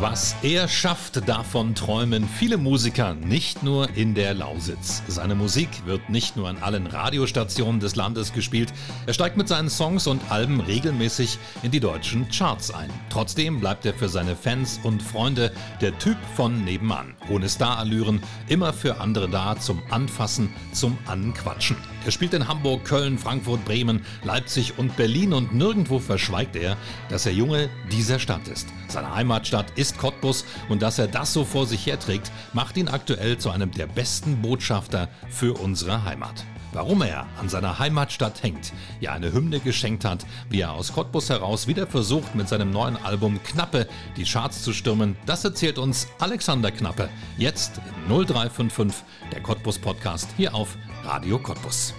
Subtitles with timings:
[0.00, 5.02] Was er schafft, davon träumen viele Musiker, nicht nur in der Lausitz.
[5.08, 8.72] Seine Musik wird nicht nur an allen Radiostationen des Landes gespielt,
[9.06, 12.90] er steigt mit seinen Songs und Alben regelmäßig in die deutschen Charts ein.
[13.10, 15.50] Trotzdem bleibt er für seine Fans und Freunde
[15.80, 17.16] der Typ von nebenan.
[17.28, 21.76] Ohne Starallüren, immer für andere da, zum Anfassen, zum Anquatschen.
[22.08, 26.78] Er spielt in Hamburg, Köln, Frankfurt, Bremen, Leipzig und Berlin und nirgendwo verschweigt er,
[27.10, 28.66] dass er Junge dieser Stadt ist.
[28.88, 33.36] Seine Heimatstadt ist Cottbus und dass er das so vor sich herträgt, macht ihn aktuell
[33.36, 36.46] zu einem der besten Botschafter für unsere Heimat.
[36.72, 41.28] Warum er an seiner Heimatstadt hängt, ja eine Hymne geschenkt hat, wie er aus Cottbus
[41.28, 46.08] heraus wieder versucht, mit seinem neuen Album Knappe die Charts zu stürmen, das erzählt uns
[46.20, 47.10] Alexander Knappe.
[47.36, 50.74] Jetzt in 0355, der Cottbus Podcast hier auf
[51.04, 51.94] Radio Cottbus.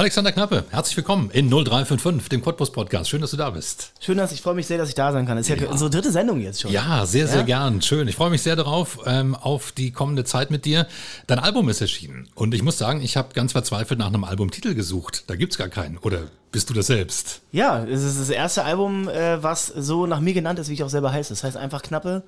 [0.00, 3.10] Alexander Knappe, herzlich willkommen in 0355, dem Cottbus Podcast.
[3.10, 3.92] Schön, dass du da bist.
[4.00, 5.36] Schön, dass ich freue mich sehr, dass ich da sein kann.
[5.36, 5.70] Das ist ja, Ja.
[5.70, 6.70] unsere dritte Sendung jetzt schon.
[6.72, 7.44] Ja, sehr, sehr Ja?
[7.44, 7.82] gern.
[7.82, 8.08] Schön.
[8.08, 10.86] Ich freue mich sehr darauf, ähm, auf die kommende Zeit mit dir.
[11.26, 12.30] Dein Album ist erschienen.
[12.34, 15.24] Und ich muss sagen, ich habe ganz verzweifelt nach einem Albumtitel gesucht.
[15.26, 15.98] Da gibt's gar keinen.
[15.98, 17.42] Oder bist du das selbst?
[17.52, 20.82] Ja, es ist das erste Album, äh, was so nach mir genannt ist, wie ich
[20.82, 21.28] auch selber heiße.
[21.28, 22.22] Das heißt einfach Knappe.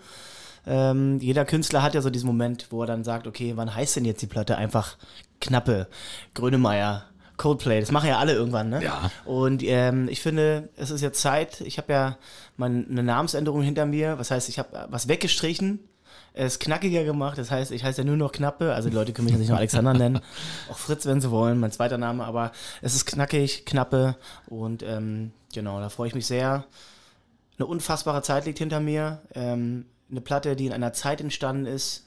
[0.67, 3.97] Ähm, jeder Künstler hat ja so diesen Moment, wo er dann sagt, okay, wann heißt
[3.97, 4.57] denn jetzt die Platte?
[4.59, 4.97] Einfach
[5.41, 5.89] Knappe,
[6.35, 7.07] Grönemeyer,
[7.43, 7.81] Coldplay.
[7.81, 8.83] Das machen ja alle irgendwann, ne?
[8.85, 9.11] Ja.
[9.25, 11.61] Und ähm, ich finde, es ist jetzt Zeit.
[11.63, 12.17] Ich habe ja
[12.57, 14.19] meine eine Namensänderung hinter mir.
[14.19, 15.81] Was heißt, ich habe was weggestrichen.
[16.35, 19.27] Es knackiger gemacht, das heißt, ich heiße ja nur noch Knappe, also die Leute können
[19.27, 20.21] mich jetzt nicht nur Alexander nennen,
[20.71, 25.33] auch Fritz, wenn sie wollen, mein zweiter Name, aber es ist knackig, Knappe und ähm,
[25.53, 26.65] genau, da freue ich mich sehr.
[27.59, 32.07] Eine unfassbare Zeit liegt hinter mir, ähm, eine Platte, die in einer Zeit entstanden ist,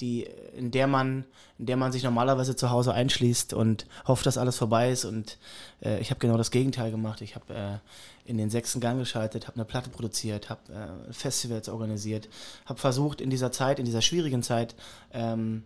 [0.00, 0.26] die,
[0.56, 1.24] in der man,
[1.58, 5.04] in der man sich normalerweise zu Hause einschließt und hofft, dass alles vorbei ist.
[5.04, 5.38] Und
[5.82, 7.20] äh, ich habe genau das Gegenteil gemacht.
[7.22, 10.60] Ich habe äh, in den sechsten Gang geschaltet, habe eine Platte produziert, habe
[11.08, 12.28] äh, Festivals organisiert,
[12.66, 14.74] habe versucht, in dieser Zeit, in dieser schwierigen Zeit,
[15.12, 15.62] ähm,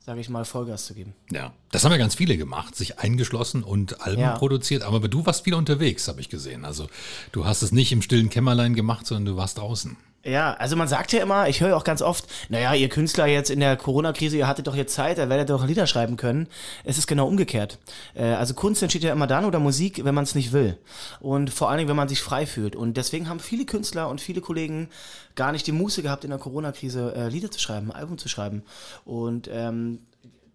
[0.00, 1.12] sage ich mal, Vollgas zu geben.
[1.30, 1.52] Ja.
[1.70, 4.38] Das haben ja ganz viele gemacht, sich eingeschlossen und Alben Ja.
[4.38, 4.82] produziert.
[4.82, 6.64] Aber du warst viel unterwegs, habe ich gesehen.
[6.64, 6.88] Also
[7.32, 9.98] du hast es nicht im stillen Kämmerlein gemacht, sondern du warst draußen.
[10.24, 13.50] Ja, also man sagt ja immer, ich höre auch ganz oft, naja, ihr Künstler jetzt
[13.50, 16.48] in der Corona-Krise, ihr hattet doch jetzt Zeit, da werdet ihr doch Lieder schreiben können.
[16.84, 17.78] Es ist genau umgekehrt.
[18.14, 20.76] Äh, also Kunst entsteht ja immer dann oder Musik, wenn man es nicht will.
[21.20, 22.74] Und vor allen Dingen, wenn man sich frei fühlt.
[22.74, 24.88] Und deswegen haben viele Künstler und viele Kollegen
[25.36, 28.64] gar nicht die Muße gehabt, in der Corona-Krise äh, Lieder zu schreiben, Album zu schreiben.
[29.04, 30.00] Und ähm,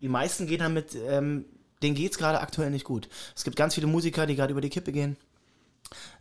[0.02, 1.46] die meisten gehen damit, ähm,
[1.82, 3.08] denen geht's gerade aktuell nicht gut.
[3.34, 5.16] Es gibt ganz viele Musiker, die gerade über die Kippe gehen.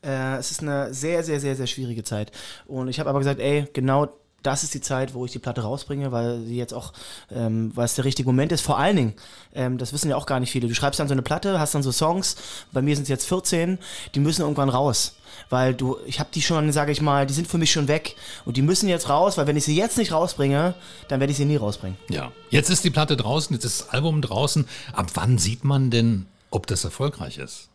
[0.03, 2.33] Äh, es ist eine sehr, sehr, sehr, sehr schwierige Zeit.
[2.67, 4.09] Und ich habe aber gesagt, ey, genau
[4.43, 6.93] das ist die Zeit, wo ich die Platte rausbringe, weil sie jetzt auch,
[7.31, 8.61] ähm, weil es der richtige Moment ist.
[8.61, 9.15] Vor allen Dingen,
[9.55, 10.69] ähm, das wissen ja auch gar nicht viele.
[10.69, 12.37] Du schreibst dann so eine Platte, hast dann so Songs,
[12.73, 13.79] bei mir sind es jetzt 14,
[14.15, 15.17] die müssen irgendwann raus.
[15.49, 18.17] Weil du, ich habe die schon, sage ich mal, die sind für mich schon weg
[18.45, 20.75] und die müssen jetzt raus, weil wenn ich sie jetzt nicht rausbringe,
[21.09, 21.97] dann werde ich sie nie rausbringen.
[22.09, 22.33] Ja.
[22.51, 24.67] Jetzt ist die Platte draußen, jetzt ist das Album draußen.
[24.93, 27.72] Ab wann sieht man denn, ob das erfolgreich ist?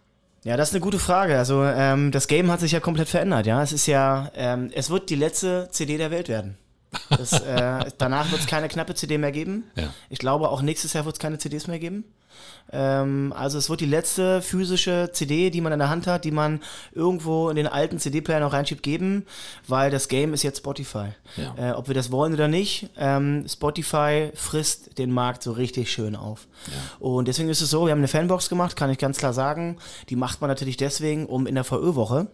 [0.48, 1.38] Ja, das ist eine gute Frage.
[1.38, 3.46] Also ähm, das Game hat sich ja komplett verändert.
[3.48, 6.58] Ja, es ist ja, ähm, es wird die letzte CD der Welt werden.
[7.10, 9.66] Das, äh, danach wird es keine knappe CD mehr geben.
[9.76, 9.94] Ja.
[10.10, 12.06] Ich glaube, auch nächstes Jahr wird es keine CDs mehr geben.
[12.72, 16.32] Ähm, also es wird die letzte physische CD, die man in der Hand hat, die
[16.32, 16.62] man
[16.94, 19.26] irgendwo in den alten CD-Player noch reinschiebt, geben,
[19.68, 21.08] weil das Game ist jetzt Spotify.
[21.38, 21.72] Ja.
[21.72, 26.16] Äh, ob wir das wollen oder nicht, ähm, Spotify frisst den Markt so richtig schön
[26.16, 26.48] auf.
[27.00, 29.78] Und deswegen ist es so, wir haben eine Fanbox gemacht, kann ich ganz klar sagen.
[30.10, 32.28] Die macht man natürlich deswegen, um in der VÖ-Woche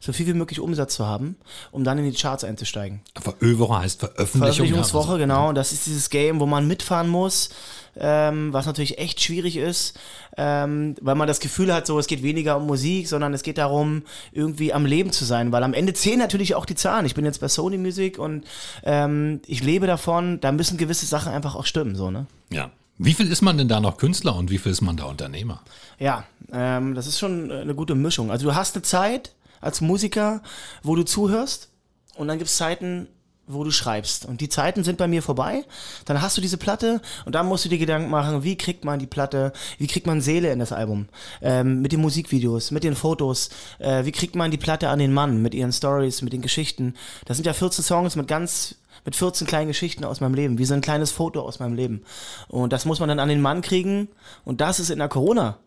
[0.00, 1.36] so viel wie möglich Umsatz zu haben,
[1.70, 3.02] um dann in die Charts einzusteigen.
[3.20, 4.40] Veröwoche heißt Veröffentlichung.
[4.40, 5.48] Veröffentlichungswoche, ja, genau.
[5.50, 7.50] Und das ist dieses Game, wo man mitfahren muss,
[7.98, 9.98] ähm, was natürlich echt schwierig ist,
[10.36, 13.58] ähm, weil man das Gefühl hat, so es geht weniger um Musik, sondern es geht
[13.58, 14.02] darum,
[14.32, 15.52] irgendwie am Leben zu sein.
[15.52, 17.06] Weil am Ende zählen natürlich auch die Zahlen.
[17.06, 18.44] Ich bin jetzt bei Sony Music und
[18.84, 22.26] ähm, ich lebe davon, da müssen gewisse Sachen einfach auch stimmen, so, ne?
[22.50, 22.70] Ja.
[23.00, 25.62] Wie viel ist man denn da noch Künstler und wie viel ist man da Unternehmer?
[26.00, 28.32] Ja, ähm, das ist schon eine gute Mischung.
[28.32, 30.42] Also du hast eine Zeit als Musiker,
[30.82, 31.68] wo du zuhörst
[32.16, 33.06] und dann gibt es Zeiten,
[33.48, 34.26] wo du schreibst.
[34.26, 35.64] Und die Zeiten sind bei mir vorbei.
[36.04, 38.98] Dann hast du diese Platte und dann musst du dir Gedanken machen, wie kriegt man
[38.98, 41.08] die Platte, wie kriegt man Seele in das Album?
[41.42, 45.12] Ähm, mit den Musikvideos, mit den Fotos, äh, wie kriegt man die Platte an den
[45.12, 46.94] Mann, mit ihren Stories, mit den Geschichten.
[47.24, 50.64] Das sind ja 14 Songs mit ganz mit 14 kleinen Geschichten aus meinem Leben, wie
[50.64, 52.02] so ein kleines Foto aus meinem Leben.
[52.48, 54.08] Und das muss man dann an den Mann kriegen.
[54.44, 55.58] Und das ist in der Corona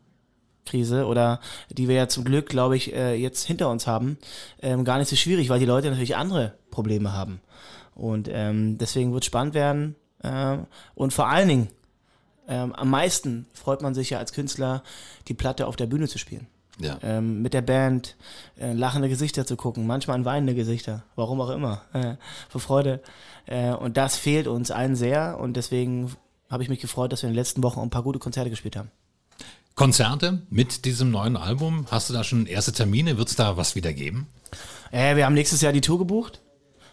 [0.65, 4.17] Krise oder die wir ja zum Glück, glaube ich, äh, jetzt hinter uns haben,
[4.61, 7.41] ähm, gar nicht so schwierig, weil die Leute natürlich andere Probleme haben.
[7.95, 9.95] Und ähm, deswegen wird es spannend werden.
[10.23, 10.57] Äh,
[10.95, 11.67] und vor allen Dingen,
[12.47, 14.83] ähm, am meisten freut man sich ja als Künstler,
[15.27, 16.47] die Platte auf der Bühne zu spielen.
[16.79, 16.97] Ja.
[17.03, 18.15] Ähm, mit der Band
[18.59, 22.15] äh, lachende Gesichter zu gucken, manchmal an weinende Gesichter, warum auch immer, äh,
[22.49, 23.01] vor Freude.
[23.45, 26.11] Äh, und das fehlt uns allen sehr und deswegen
[26.49, 28.75] habe ich mich gefreut, dass wir in den letzten Wochen ein paar gute Konzerte gespielt
[28.75, 28.89] haben.
[29.75, 33.17] Konzerte mit diesem neuen Album, hast du da schon erste Termine?
[33.17, 34.27] Wird es da was wieder geben?
[34.91, 36.41] Äh, wir haben nächstes Jahr die Tour gebucht,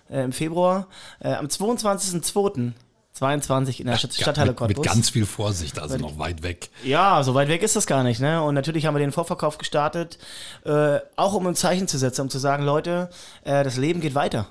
[0.09, 0.87] äh, im Februar.
[1.21, 2.73] Äh, am 22.02.
[3.19, 6.71] 22 in der Stadt, Stadthalle mit, mit ganz viel Vorsicht, also noch weit weg.
[6.85, 8.21] Ja, so weit weg ist das gar nicht.
[8.21, 8.41] Ne?
[8.43, 10.19] Und natürlich haben wir den Vorverkauf gestartet,
[10.65, 13.11] äh, auch um ein Zeichen zu setzen, um zu sagen, Leute,
[13.43, 14.47] äh, das Leben geht weiter.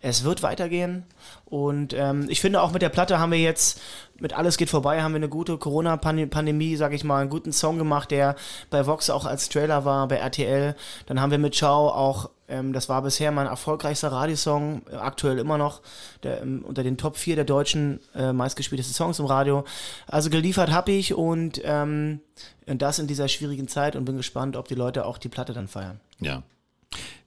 [0.00, 1.04] Es wird weitergehen.
[1.44, 3.80] Und ähm, ich finde auch mit der Platte haben wir jetzt,
[4.18, 7.78] mit Alles geht vorbei, haben wir eine gute Corona-Pandemie, sag ich mal, einen guten Song
[7.78, 8.36] gemacht, der
[8.70, 10.74] bei Vox auch als Trailer war, bei RTL.
[11.06, 15.38] Dann haben wir mit Ciao auch, ähm, das war bisher mein erfolgreichster Radiosong, äh, aktuell
[15.38, 15.80] immer noch,
[16.22, 19.64] der, ähm, unter den Top 4 der deutschen äh, meistgespieltesten Songs im Radio.
[20.06, 22.20] Also geliefert habe ich und, ähm,
[22.66, 25.52] und das in dieser schwierigen Zeit und bin gespannt, ob die Leute auch die Platte
[25.52, 26.00] dann feiern.
[26.20, 26.42] Ja.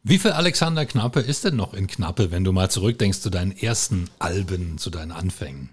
[0.03, 3.55] Wie viel Alexander Knappe ist denn noch in Knappe, wenn du mal zurückdenkst zu deinen
[3.55, 5.69] ersten Alben, zu deinen Anfängen?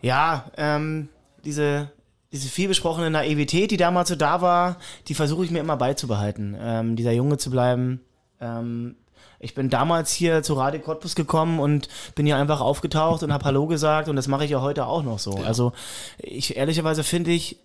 [0.00, 1.08] Ja, ähm,
[1.44, 1.90] diese,
[2.32, 4.76] diese vielbesprochene Naivität, die damals so da war,
[5.08, 6.56] die versuche ich mir immer beizubehalten.
[6.60, 8.00] Ähm, dieser Junge zu bleiben.
[8.40, 8.94] Ähm,
[9.40, 13.44] ich bin damals hier zu Radio Cottbus gekommen und bin hier einfach aufgetaucht und habe
[13.44, 15.38] Hallo gesagt und das mache ich ja heute auch noch so.
[15.38, 15.44] Ja.
[15.44, 15.72] Also
[16.18, 17.58] ich ehrlicherweise finde ich,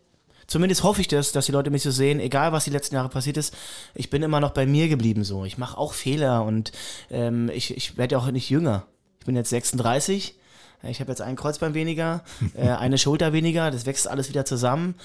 [0.50, 3.10] zumindest hoffe ich das, dass die Leute mich so sehen, egal was die letzten Jahre
[3.10, 3.56] passiert ist,
[3.94, 5.46] ich bin immer noch bei mir geblieben so.
[5.46, 6.74] Ich mache auch Fehler und
[7.10, 8.86] ähm, ich, ich werde auch nicht jünger.
[9.20, 10.36] Ich bin jetzt 36.
[10.84, 12.24] Ich habe jetzt ein Kreuzbein weniger,
[12.56, 14.96] äh, eine Schulter weniger, das wächst alles wieder zusammen.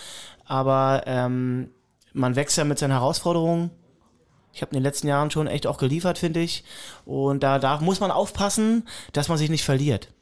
[0.44, 1.70] Aber ähm,
[2.12, 3.70] man wächst ja mit seinen Herausforderungen.
[4.52, 6.64] Ich habe in den letzten Jahren schon echt auch geliefert, finde ich.
[7.04, 10.13] Und da, da muss man aufpassen, dass man sich nicht verliert.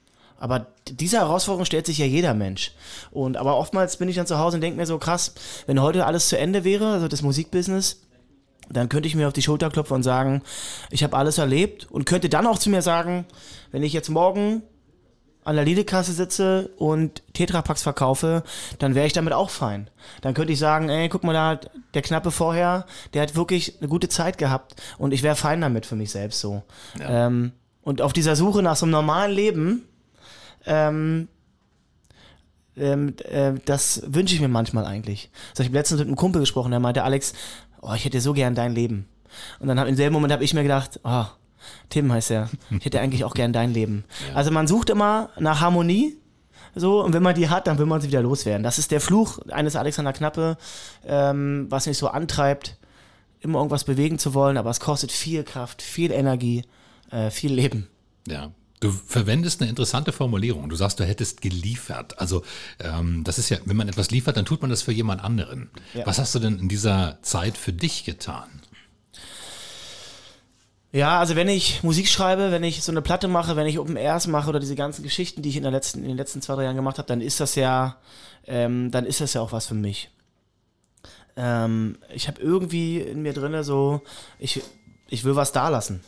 [0.42, 2.72] Aber diese Herausforderung stellt sich ja jeder Mensch.
[3.12, 5.34] Und aber oftmals bin ich dann zu Hause und denke mir so, krass,
[5.66, 8.02] wenn heute alles zu Ende wäre, also das Musikbusiness,
[8.68, 10.42] dann könnte ich mir auf die Schulter klopfen und sagen,
[10.90, 13.24] ich habe alles erlebt und könnte dann auch zu mir sagen,
[13.70, 14.64] wenn ich jetzt morgen
[15.44, 18.42] an der Lidekasse sitze und Tetrapacks verkaufe,
[18.80, 19.90] dann wäre ich damit auch fein.
[20.22, 21.60] Dann könnte ich sagen, ey, guck mal da,
[21.94, 22.84] der Knappe vorher,
[23.14, 26.40] der hat wirklich eine gute Zeit gehabt und ich wäre fein damit für mich selbst
[26.40, 26.64] so.
[26.98, 27.28] Ja.
[27.28, 27.52] Ähm,
[27.82, 29.88] und auf dieser Suche nach so einem normalen Leben,
[30.66, 31.28] ähm,
[32.76, 35.30] ähm, äh, das wünsche ich mir manchmal eigentlich.
[35.50, 37.34] Also ich habe letztens mit einem Kumpel gesprochen, der meinte, Alex,
[37.80, 39.06] oh, ich hätte so gern dein Leben.
[39.60, 41.24] Und dann hab, im selben Moment habe ich mir gedacht, oh,
[41.90, 44.04] Tim heißt er, ich hätte eigentlich auch gern dein Leben.
[44.28, 44.36] Ja.
[44.36, 46.18] Also man sucht immer nach Harmonie,
[46.74, 48.62] so, und wenn man die hat, dann will man sie wieder loswerden.
[48.62, 50.56] Das ist der Fluch eines Alexander Knappe,
[51.06, 52.78] ähm, was mich so antreibt,
[53.40, 56.64] immer irgendwas bewegen zu wollen, aber es kostet viel Kraft, viel Energie,
[57.10, 57.88] äh, viel Leben.
[58.26, 60.68] Ja, Du verwendest eine interessante Formulierung.
[60.68, 62.18] Du sagst, du hättest geliefert.
[62.18, 62.42] Also
[62.80, 65.70] ähm, das ist ja, wenn man etwas liefert, dann tut man das für jemand anderen.
[65.94, 66.04] Ja.
[66.04, 68.48] Was hast du denn in dieser Zeit für dich getan?
[70.90, 73.96] Ja, also wenn ich Musik schreibe, wenn ich so eine Platte mache, wenn ich Open
[73.96, 76.56] Airs mache oder diese ganzen Geschichten, die ich in, der letzten, in den letzten zwei,
[76.56, 77.98] drei Jahren gemacht habe, dann ist das ja,
[78.48, 80.10] ähm, dann ist das ja auch was für mich.
[81.36, 84.02] Ähm, ich habe irgendwie in mir drinne so,
[84.40, 84.60] ich,
[85.08, 86.02] ich will was da lassen.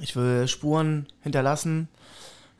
[0.00, 1.88] Ich will Spuren hinterlassen.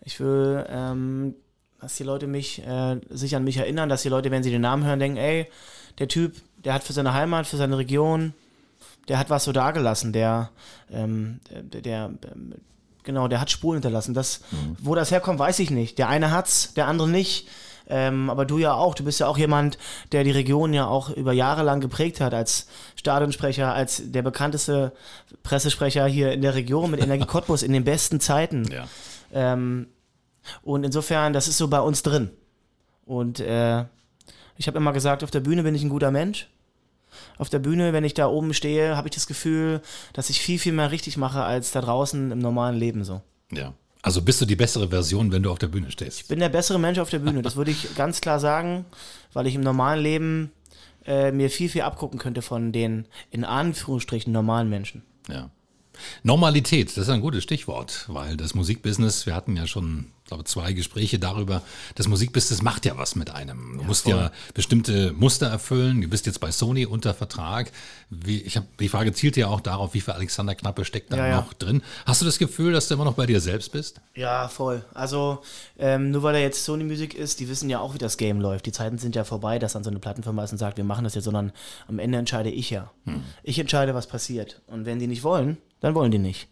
[0.04, 1.35] Ich will, ähm,
[1.80, 4.62] dass die Leute mich, äh, sich an mich erinnern, dass die Leute, wenn sie den
[4.62, 5.47] Namen hören, denken, ey,
[5.99, 8.35] der Typ, der hat für seine Heimat, für seine Region,
[9.09, 10.50] der hat was so dagelassen, der,
[10.90, 12.54] ähm, der, der ähm,
[13.02, 14.14] genau, der hat Spuren hinterlassen.
[14.14, 14.76] Das, mhm.
[14.80, 15.99] Wo das herkommt, weiß ich nicht.
[15.99, 17.49] Der eine hat's, der andere nicht.
[17.90, 19.76] Ähm, aber du ja auch, du bist ja auch jemand,
[20.12, 24.92] der die Region ja auch über Jahre lang geprägt hat, als Stadionsprecher, als der bekannteste
[25.42, 28.64] Pressesprecher hier in der Region mit Energie Cottbus in den besten Zeiten.
[28.70, 28.87] Ja.
[29.32, 29.88] Ähm,
[30.62, 32.30] und insofern, das ist so bei uns drin.
[33.04, 33.85] Und äh,
[34.56, 36.49] ich habe immer gesagt, auf der Bühne bin ich ein guter Mensch.
[37.38, 39.80] Auf der Bühne, wenn ich da oben stehe, habe ich das Gefühl,
[40.12, 43.20] dass ich viel, viel mehr richtig mache als da draußen im normalen Leben so.
[43.50, 43.73] Ja.
[44.02, 46.21] Also bist du die bessere Version, wenn du auf der Bühne stehst?
[46.21, 48.87] Ich bin der bessere Mensch auf der Bühne, das würde ich ganz klar sagen,
[49.33, 50.52] weil ich im normalen Leben
[51.04, 55.02] äh, mir viel, viel abgucken könnte von den in Anführungsstrichen normalen Menschen.
[55.28, 55.50] Ja.
[56.23, 60.73] Normalität, das ist ein gutes Stichwort, weil das Musikbusiness, wir hatten ja schon glaube, zwei
[60.73, 61.62] Gespräche darüber,
[61.97, 63.75] das Musikbusiness macht ja was mit einem.
[63.75, 64.12] Du ja, musst voll.
[64.14, 66.00] ja bestimmte Muster erfüllen.
[66.00, 67.71] Du bist jetzt bei Sony unter Vertrag.
[68.11, 71.16] Wie, ich hab, die Frage zielt ja auch darauf, wie viel Alexander Knappe steckt da
[71.16, 71.59] ja, noch ja.
[71.59, 71.83] drin.
[72.07, 74.00] Hast du das Gefühl, dass du immer noch bei dir selbst bist?
[74.14, 74.85] Ja, voll.
[74.95, 75.42] Also
[75.78, 78.40] ähm, nur weil er jetzt Sony Music ist, die wissen ja auch, wie das Game
[78.40, 78.66] läuft.
[78.66, 81.04] Die Zeiten sind ja vorbei, dass dann so eine Plattenfirma ist und sagt, wir machen
[81.04, 81.52] das jetzt, sondern
[81.88, 82.90] am Ende entscheide ich ja.
[83.04, 83.25] Hm.
[83.42, 84.61] Ich entscheide, was passiert.
[84.69, 86.49] Und wenn die nicht wollen, dann wollen die nicht.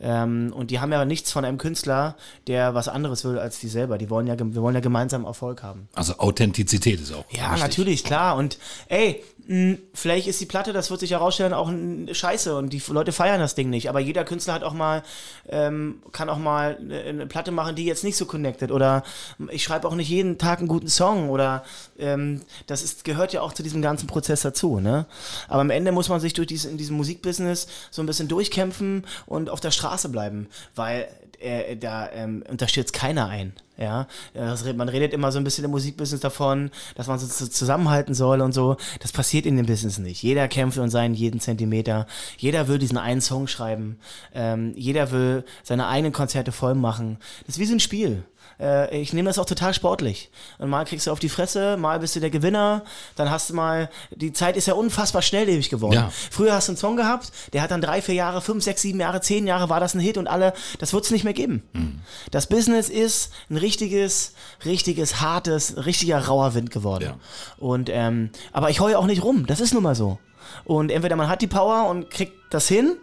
[0.00, 2.16] Ähm, und die haben ja nichts von einem Künstler,
[2.48, 3.98] der was anderes will als die selber.
[3.98, 5.88] Die wollen ja, wir wollen ja gemeinsam Erfolg haben.
[5.94, 7.24] Also Authentizität ist auch.
[7.30, 7.62] Ja, wichtig.
[7.62, 8.36] natürlich, klar.
[8.36, 8.58] Und
[8.88, 12.82] ey, mh, vielleicht ist die Platte, das wird sich herausstellen, auch ein Scheiße und die
[12.88, 13.88] Leute feiern das Ding nicht.
[13.88, 15.04] Aber jeder Künstler hat auch mal,
[15.48, 18.72] ähm, kann auch mal eine, eine, Platte machen, die jetzt nicht so connected.
[18.72, 19.04] Oder
[19.50, 21.30] ich schreibe auch nicht jeden Tag einen guten Song.
[21.30, 21.62] Oder
[21.96, 24.80] ähm, das ist, gehört ja auch zu diesem ganzen Prozess dazu.
[24.80, 25.06] Ne?
[25.46, 28.71] Aber am Ende muss man sich durch diese, in diesem Musikbusiness so ein bisschen durchkämpfen
[28.72, 31.08] kämpfen und auf der Straße bleiben, weil
[31.40, 33.52] äh, da ähm, unterstützt keiner ein.
[33.78, 38.14] Ja, das, man redet immer so ein bisschen im Musikbusiness davon, dass man so zusammenhalten
[38.14, 38.76] soll und so.
[39.00, 40.22] Das passiert in dem Business nicht.
[40.22, 42.06] Jeder kämpft um seinen jeden Zentimeter.
[42.36, 43.98] Jeder will diesen einen Song schreiben.
[44.34, 47.18] Ähm, jeder will seine eigenen Konzerte voll machen.
[47.46, 48.24] Das ist wie so ein Spiel.
[48.60, 50.30] Äh, ich nehme das auch total sportlich.
[50.58, 52.82] Und mal kriegst du auf die Fresse, mal bist du der Gewinner,
[53.16, 55.94] dann hast du mal, die Zeit ist ja unfassbar schnelllebig geworden.
[55.94, 56.12] Ja.
[56.30, 59.00] Früher hast du einen Song gehabt, der hat dann drei, vier Jahre, fünf, sechs, sieben
[59.00, 61.62] Jahre, zehn Jahre war das ein Hit und alle, das wird es nicht mehr geben.
[61.72, 62.00] Mhm.
[62.30, 64.34] Das Business ist ein richtiges,
[64.64, 67.04] richtiges, hartes, richtiger rauer Wind geworden.
[67.04, 67.16] Ja.
[67.58, 70.18] Und, ähm, aber ich heue auch nicht rum, das ist nun mal so.
[70.64, 72.96] Und entweder man hat die Power und kriegt das hin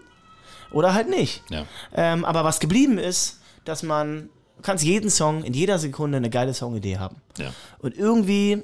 [0.71, 1.43] oder halt nicht.
[1.49, 1.65] Ja.
[1.93, 4.29] Ähm, aber was geblieben ist, dass man
[4.59, 7.15] Du kannst jeden Song in jeder Sekunde eine geile Songidee haben.
[7.37, 7.53] Ja.
[7.79, 8.61] Und irgendwie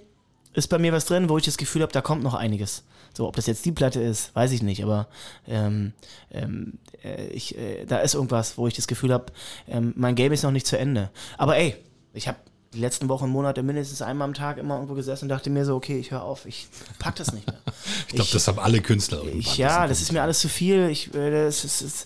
[0.53, 2.83] ist bei mir was drin, wo ich das Gefühl habe, da kommt noch einiges.
[3.13, 5.07] So, ob das jetzt die Platte ist, weiß ich nicht, aber
[5.47, 5.93] ähm,
[6.31, 9.27] ähm, äh, ich, äh, da ist irgendwas, wo ich das Gefühl habe,
[9.69, 11.11] ähm, mein Game ist noch nicht zu Ende.
[11.37, 11.77] Aber ey,
[12.13, 12.39] ich habe
[12.75, 15.75] die letzten Wochen, Monate mindestens einmal am Tag immer irgendwo gesessen und dachte mir so,
[15.75, 16.67] okay, ich höre auf, ich
[16.99, 17.59] pack das nicht mehr.
[18.07, 19.23] ich glaube, das haben alle Künstler.
[19.33, 20.89] Ich, ja, das, ist mir alles zu viel.
[20.89, 22.05] Ich, äh, das, ist, das,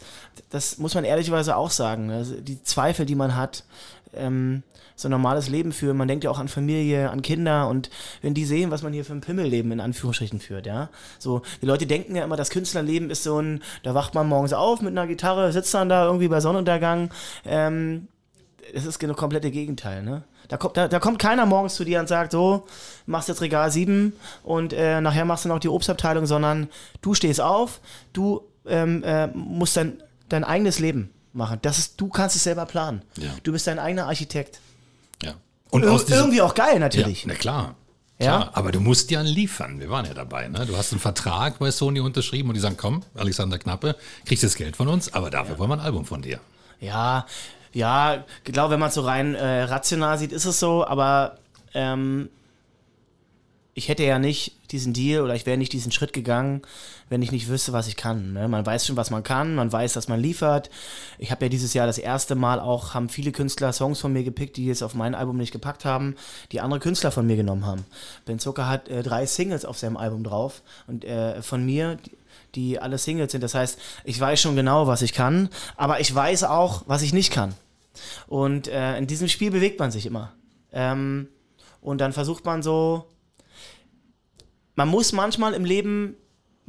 [0.50, 2.12] das muss man ehrlicherweise auch sagen.
[2.12, 3.64] Also die Zweifel, die man hat,
[4.14, 4.64] ähm,
[4.96, 5.98] so ein normales Leben führen.
[5.98, 7.90] Man denkt ja auch an Familie, an Kinder und
[8.22, 10.90] wenn die sehen, was man hier für ein Pimmelleben in Anführungsstrichen führt, ja.
[11.20, 14.54] So, die Leute denken ja immer, das Künstlerleben ist so ein, da wacht man morgens
[14.54, 17.12] auf mit einer Gitarre, sitzt dann da irgendwie bei Sonnenuntergang.
[17.46, 18.08] Ähm,
[18.74, 20.24] das ist genau komplette Gegenteil, ne?
[20.48, 22.68] Da kommt, da, da, kommt keiner morgens zu dir und sagt, so,
[23.06, 26.70] machst jetzt Regal 7 und äh, nachher machst du noch die Obstabteilung, sondern
[27.02, 27.80] du stehst auf,
[28.14, 31.60] du ähm, äh, musst dein, dein eigenes Leben machen.
[31.62, 33.04] Das ist, du kannst es selber planen.
[33.18, 33.30] Ja.
[33.44, 34.60] Du bist dein eigener Architekt.
[35.22, 35.36] Ja.
[35.70, 37.24] Und Ir irgendwie auch geil natürlich.
[37.24, 37.76] Ja, na klar.
[38.20, 38.50] Klar, ja.
[38.54, 39.80] aber du musst ja liefern.
[39.80, 40.50] Wir waren ja dabei.
[40.50, 40.66] Ne?
[40.66, 43.96] Du hast einen Vertrag bei Sony unterschrieben und die sagen, komm, Alexander Knappe,
[44.26, 45.60] kriegst das Geld von uns, aber dafür ja.
[45.60, 46.42] wollen wir ein Album von dir.
[46.82, 47.26] Ja,
[47.74, 51.38] ja, genau, wenn man es so rein äh, rational sieht, ist es so, aber
[51.74, 52.30] ähm,
[53.80, 56.62] ich hätte ja nicht diesen Deal oder ich wäre nicht diesen Schritt gegangen,
[57.08, 58.34] wenn ich nicht wüsste, was ich kann.
[58.34, 58.48] Ne?
[58.48, 60.70] Man weiß schon, was man kann, man weiß, dass man liefert.
[61.18, 64.24] Ich habe ja dieses Jahr das erste Mal auch, haben viele Künstler Songs von mir
[64.24, 66.16] gepickt, die jetzt auf mein Album nicht gepackt haben,
[66.52, 67.86] die andere Künstler von mir genommen haben.
[68.26, 71.98] Ben Zucker hat äh, drei Singles auf seinem Album drauf und äh, von mir,
[72.56, 73.42] die, alle Singles sind.
[73.42, 77.14] Das heißt, ich weiß schon genau, was ich kann, aber ich weiß auch, was ich
[77.14, 77.54] nicht kann.
[78.28, 80.34] Und äh, in diesem Spiel bewegt man sich immer.
[80.72, 81.28] Ähm,
[81.82, 83.06] und dann versucht man so,
[84.76, 86.16] man muss manchmal im Leben,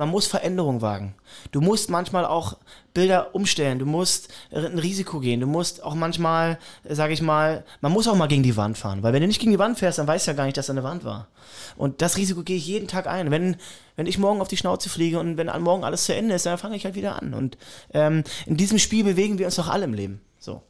[0.01, 1.15] man muss Veränderung wagen.
[1.53, 2.57] Du musst manchmal auch
[2.95, 7.93] Bilder umstellen, du musst ein Risiko gehen, du musst auch manchmal, sage ich mal, man
[7.93, 9.99] muss auch mal gegen die Wand fahren, weil wenn du nicht gegen die Wand fährst,
[9.99, 11.29] dann weißt du ja gar nicht, dass da eine Wand war.
[11.77, 13.31] Und das Risiko gehe ich jeden Tag ein.
[13.31, 13.57] Wenn,
[13.97, 16.57] wenn ich morgen auf die Schnauze fliege und wenn morgen alles zu Ende ist, dann
[16.57, 17.35] fange ich halt wieder an.
[17.35, 17.59] Und
[17.93, 20.23] ähm, in diesem Spiel bewegen wir uns doch alle im Leben.
[20.39, 20.63] So.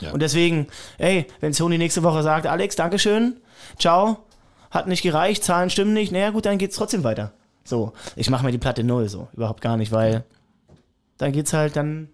[0.00, 0.12] Ja.
[0.12, 0.68] Und deswegen,
[0.98, 3.38] ey, wenn Sony nächste Woche sagt, Alex, Dankeschön,
[3.76, 4.18] ciao,
[4.70, 7.32] hat nicht gereicht, Zahlen stimmen nicht, naja gut, dann geht's trotzdem weiter.
[7.68, 10.24] So, ich mache mir die Platte null, so, überhaupt gar nicht, weil
[11.18, 12.08] dann geht's halt, dann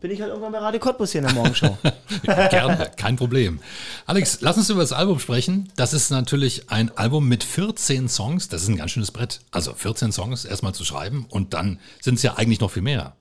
[0.00, 1.78] bin ich halt irgendwann bei Radio Cottbus hier in der Morgenshow.
[2.22, 3.60] Gerne, kein Problem.
[4.06, 5.72] Alex, lass uns über das Album sprechen.
[5.76, 8.48] Das ist natürlich ein Album mit 14 Songs.
[8.48, 9.40] Das ist ein ganz schönes Brett.
[9.52, 13.14] Also 14 Songs erstmal zu schreiben und dann sind es ja eigentlich noch viel mehr.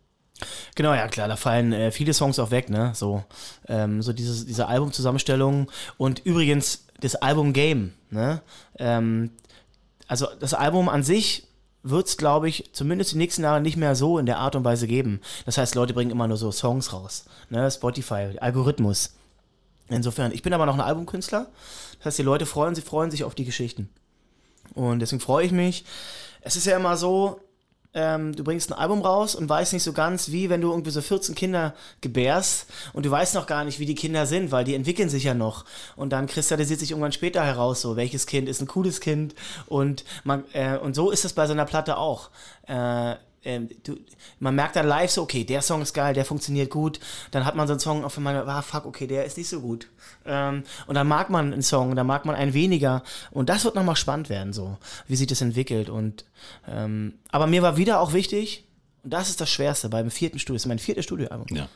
[0.74, 2.92] Genau, ja klar, da fallen äh, viele Songs auch weg, ne?
[2.94, 3.24] So,
[3.70, 8.42] ähm, so dieses, diese Albumzusammenstellung und übrigens das Album Game, ne?
[8.80, 9.30] Ähm,
[10.08, 11.48] also das Album an sich
[11.86, 14.64] wird es, glaube ich, zumindest die nächsten Jahre nicht mehr so in der Art und
[14.64, 15.22] Weise geben.
[15.46, 17.70] Das heißt, Leute bringen immer nur so Songs raus, ne?
[17.70, 19.14] Spotify, Algorithmus.
[19.88, 21.48] Insofern, ich bin aber noch ein Albumkünstler.
[21.98, 23.90] Das heißt, die Leute freuen sich, freuen sich auf die Geschichten.
[24.74, 25.86] Und deswegen freue ich mich.
[26.42, 27.40] Es ist ja immer so,
[27.96, 30.92] ähm, du bringst ein Album raus und weißt nicht so ganz, wie wenn du irgendwie
[30.92, 34.66] so 14 Kinder gebärst und du weißt noch gar nicht, wie die Kinder sind, weil
[34.66, 35.66] die entwickeln sich ja noch.
[35.96, 39.34] Und dann kristallisiert sich irgendwann später heraus, so welches Kind ist ein cooles Kind.
[39.66, 42.30] Und, man, äh, und so ist es bei so einer Platte auch.
[42.68, 43.96] Äh, ähm, du,
[44.40, 47.00] man merkt dann live so, okay, der Song ist geil, der funktioniert gut.
[47.32, 49.62] Dann hat man so einen Song auf einmal, ah fuck, okay, der ist nicht so
[49.62, 49.88] gut.
[50.26, 53.04] Ähm, und dann mag man einen Song, dann mag man einen weniger.
[53.32, 55.90] Und das wird nochmal spannend werden, so, wie sich das entwickelt.
[55.90, 56.26] Und
[56.68, 58.66] ähm, aber mir war wieder auch wichtig,
[59.04, 61.56] und das ist das Schwerste beim vierten Studio, das ist mein viertes Studioalbum.
[61.56, 61.70] Ja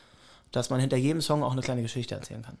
[0.52, 2.58] dass man hinter jedem Song auch eine kleine Geschichte erzählen kann.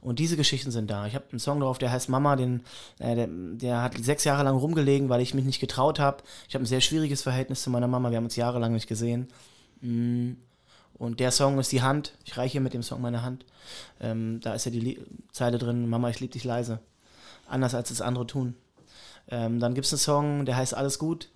[0.00, 1.06] Und diese Geschichten sind da.
[1.06, 2.62] Ich habe einen Song drauf, der heißt Mama, den,
[2.98, 6.22] äh, der, der, hat sechs Jahre lang rumgelegen, weil ich mich nicht getraut habe.
[6.48, 9.28] Ich habe ein sehr schwieriges Verhältnis zu meiner Mama, wir haben uns jahrelang nicht gesehen.
[9.80, 10.32] Mm.
[10.94, 12.14] Und der Song ist die Hand.
[12.24, 13.44] Ich reiche mit dem Song meine Hand.
[14.00, 14.98] Ähm, da ist ja die Lie
[15.30, 16.80] Zeile drin, Mama, ich liebe dich leise.
[17.46, 18.56] Anders als es andere tun.
[19.30, 21.30] Ähm, dann gibt es einen Song, der heißt Alles gut.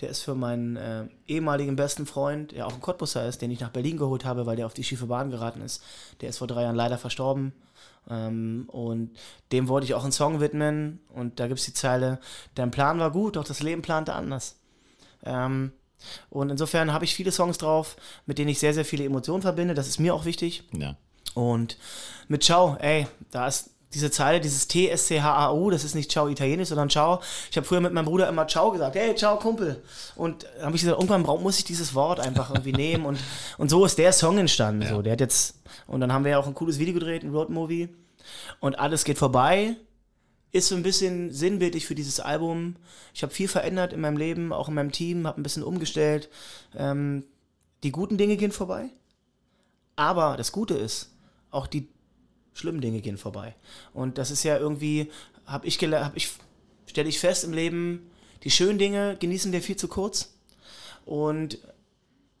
[0.00, 3.60] Der ist für meinen äh, ehemaligen besten Freund, der auch ein Cottbusser ist, den ich
[3.60, 5.82] nach Berlin geholt habe, weil der auf die schiefe Bahn geraten ist.
[6.20, 7.52] Der ist vor drei Jahren leider verstorben.
[8.08, 9.10] Ähm, und
[9.52, 11.00] dem wollte ich auch einen Song widmen.
[11.08, 12.18] Und da gibt es die Zeile,
[12.54, 14.56] dein Plan war gut, doch das Leben plante anders.
[15.24, 15.72] Ähm,
[16.28, 17.96] und insofern habe ich viele Songs drauf,
[18.26, 19.74] mit denen ich sehr, sehr viele Emotionen verbinde.
[19.74, 20.64] Das ist mir auch wichtig.
[20.72, 20.96] Ja.
[21.34, 21.78] Und
[22.28, 26.90] mit Ciao, ey, da ist diese Zeile, dieses T-S-C-H-A-U, das ist nicht Ciao Italienisch, sondern
[26.90, 27.20] Ciao.
[27.50, 29.82] Ich habe früher mit meinem Bruder immer Ciao gesagt, hey, Ciao Kumpel.
[30.16, 33.06] Und habe ich gesagt, irgendwann muss ich dieses Wort einfach irgendwie nehmen.
[33.06, 33.18] Und,
[33.56, 34.82] und so ist der Song entstanden.
[34.82, 34.88] Ja.
[34.90, 37.30] So, der hat jetzt, und dann haben wir ja auch ein cooles Video gedreht, ein
[37.30, 37.88] Roadmovie.
[38.60, 39.76] Und alles geht vorbei.
[40.52, 42.76] Ist so ein bisschen sinnbildlich für dieses Album.
[43.12, 46.28] Ich habe viel verändert in meinem Leben, auch in meinem Team, habe ein bisschen umgestellt.
[46.76, 47.24] Ähm,
[47.82, 48.90] die guten Dinge gehen vorbei.
[49.96, 51.10] Aber das Gute ist,
[51.50, 51.88] auch die
[52.54, 53.54] schlimmen Dinge gehen vorbei.
[53.92, 55.10] Und das ist ja irgendwie,
[55.46, 56.30] habe ich, hab ich
[56.86, 58.10] stelle ich fest im Leben,
[58.44, 60.32] die schönen Dinge genießen wir viel zu kurz.
[61.04, 61.58] Und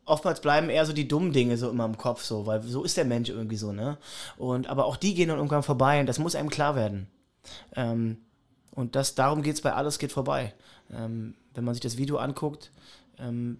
[0.04, 2.96] oftmals bleiben eher so die dummen Dinge so immer im Kopf, so, weil so ist
[2.96, 3.98] der Mensch irgendwie so, ne?
[4.36, 7.08] Und aber auch die gehen dann irgendwann vorbei und das muss einem klar werden.
[7.74, 8.18] Ähm,
[8.70, 10.54] und das, darum geht es bei Alles geht vorbei.
[10.92, 12.70] Ähm, wenn man sich das Video anguckt,
[13.18, 13.58] ähm,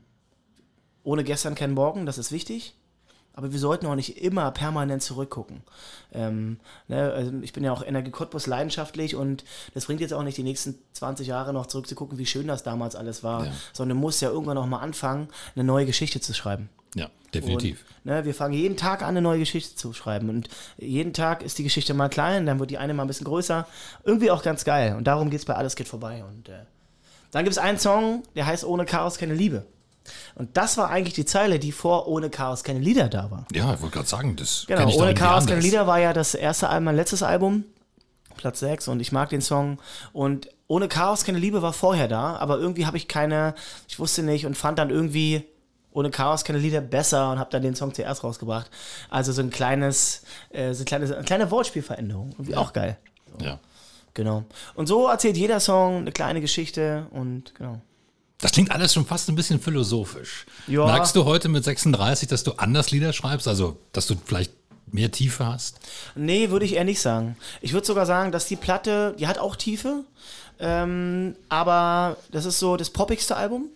[1.03, 2.75] ohne gestern kein Morgen, das ist wichtig
[3.35, 5.63] aber wir sollten auch nicht immer permanent zurückgucken.
[6.13, 10.23] Ähm, ne, also ich bin ja auch Energie Cottbus leidenschaftlich und das bringt jetzt auch
[10.23, 13.53] nicht die nächsten 20 Jahre noch zurückzugucken, wie schön das damals alles war, ja.
[13.73, 16.71] sondern du musst ja irgendwann noch mal anfangen, eine neue Geschichte zu schreiben.
[16.95, 17.85] Ja, definitiv.
[18.05, 20.29] Und, ne, wir fangen jeden Tag an, eine neue Geschichte zu schreiben.
[20.31, 23.27] Und jeden Tag ist die Geschichte mal klein, dann wird die eine mal ein bisschen
[23.27, 23.67] größer.
[24.05, 24.95] Irgendwie auch ganz geil.
[24.97, 26.23] Und darum geht es bei Alles geht vorbei.
[26.23, 26.67] Und äh,
[27.33, 29.67] dann gibt es einen Song, der heißt Ohne Chaos keine Liebe.
[30.35, 33.47] Und das war eigentlich die Zeile, die vor Ohne Chaos keine Lieder da war.
[33.53, 36.69] Ja, ich wollte gerade sagen, das Genau, Ohne Chaos keine Lieder war ja das erste
[36.69, 37.65] Album, mein letztes Album,
[38.37, 39.79] Platz 6 und ich mag den Song
[40.13, 43.55] und Ohne Chaos keine Liebe war vorher da, aber irgendwie habe ich keine,
[43.89, 45.45] ich wusste nicht und fand dann irgendwie
[45.95, 48.69] ohne Chaos keine Lieder besser und habe dann den Song zuerst rausgebracht.
[49.09, 52.31] Also so ein kleines, äh, so ein kleines, eine kleine Wortspielveränderung.
[52.33, 52.59] Irgendwie ja.
[52.59, 52.99] auch geil.
[53.39, 53.45] So.
[53.45, 53.61] Ja.
[54.13, 54.45] Genau.
[54.75, 57.81] Und so erzählt jeder Song eine kleine Geschichte und genau.
[58.41, 60.47] Das klingt alles schon fast ein bisschen philosophisch.
[60.67, 60.85] Ja.
[60.85, 63.49] Merkst du heute mit 36, dass du anders Lieder schreibst?
[63.49, 64.53] Also, dass du vielleicht
[64.87, 65.81] mehr Tiefe hast?
[66.15, 67.37] Nee, würde ich eher nicht sagen.
[67.61, 70.05] Ich würde sogar sagen, dass die Platte, die hat auch Tiefe,
[70.59, 73.69] ähm, aber das ist so das poppigste Album.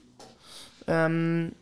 [0.86, 1.52] Ähm,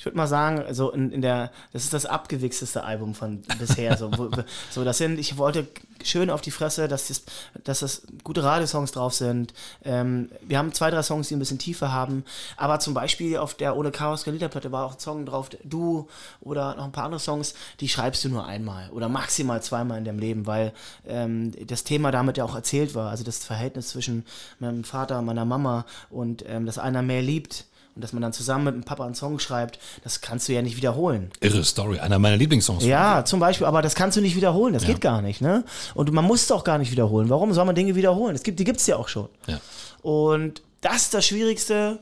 [0.00, 3.98] ich würde mal sagen, so in, in der, das ist das abgewichsteste Album von bisher.
[3.98, 4.30] so, wo,
[4.70, 5.66] so, das sind, ich wollte
[6.02, 7.22] schön auf die Fresse, dass das,
[7.64, 9.52] dass das gute Radiosongs drauf sind.
[9.84, 12.24] Ähm, wir haben zwei, drei Songs, die ein bisschen Tiefe haben,
[12.56, 16.08] aber zum Beispiel auf der Ohne Chaos Liederplatte war auch ein Song drauf, Du
[16.40, 20.06] oder noch ein paar andere Songs, die schreibst du nur einmal oder maximal zweimal in
[20.06, 20.72] deinem Leben, weil
[21.06, 23.10] ähm, das Thema damit ja auch erzählt war.
[23.10, 24.24] Also das Verhältnis zwischen
[24.60, 27.66] meinem Vater meiner Mama und ähm, dass einer mehr liebt
[28.00, 30.62] und dass man dann zusammen mit dem Papa einen Song schreibt, das kannst du ja
[30.62, 31.30] nicht wiederholen.
[31.40, 32.82] Irre Story, einer meiner Lieblingssongs.
[32.82, 34.88] Ja, zum Beispiel, aber das kannst du nicht wiederholen, das ja.
[34.88, 35.64] geht gar nicht, ne?
[35.92, 37.28] Und man muss es auch gar nicht wiederholen.
[37.28, 38.34] Warum soll man Dinge wiederholen?
[38.34, 39.28] Es gibt, die gibt es ja auch schon.
[39.46, 39.60] Ja.
[40.00, 41.98] Und das ist das Schwierigste.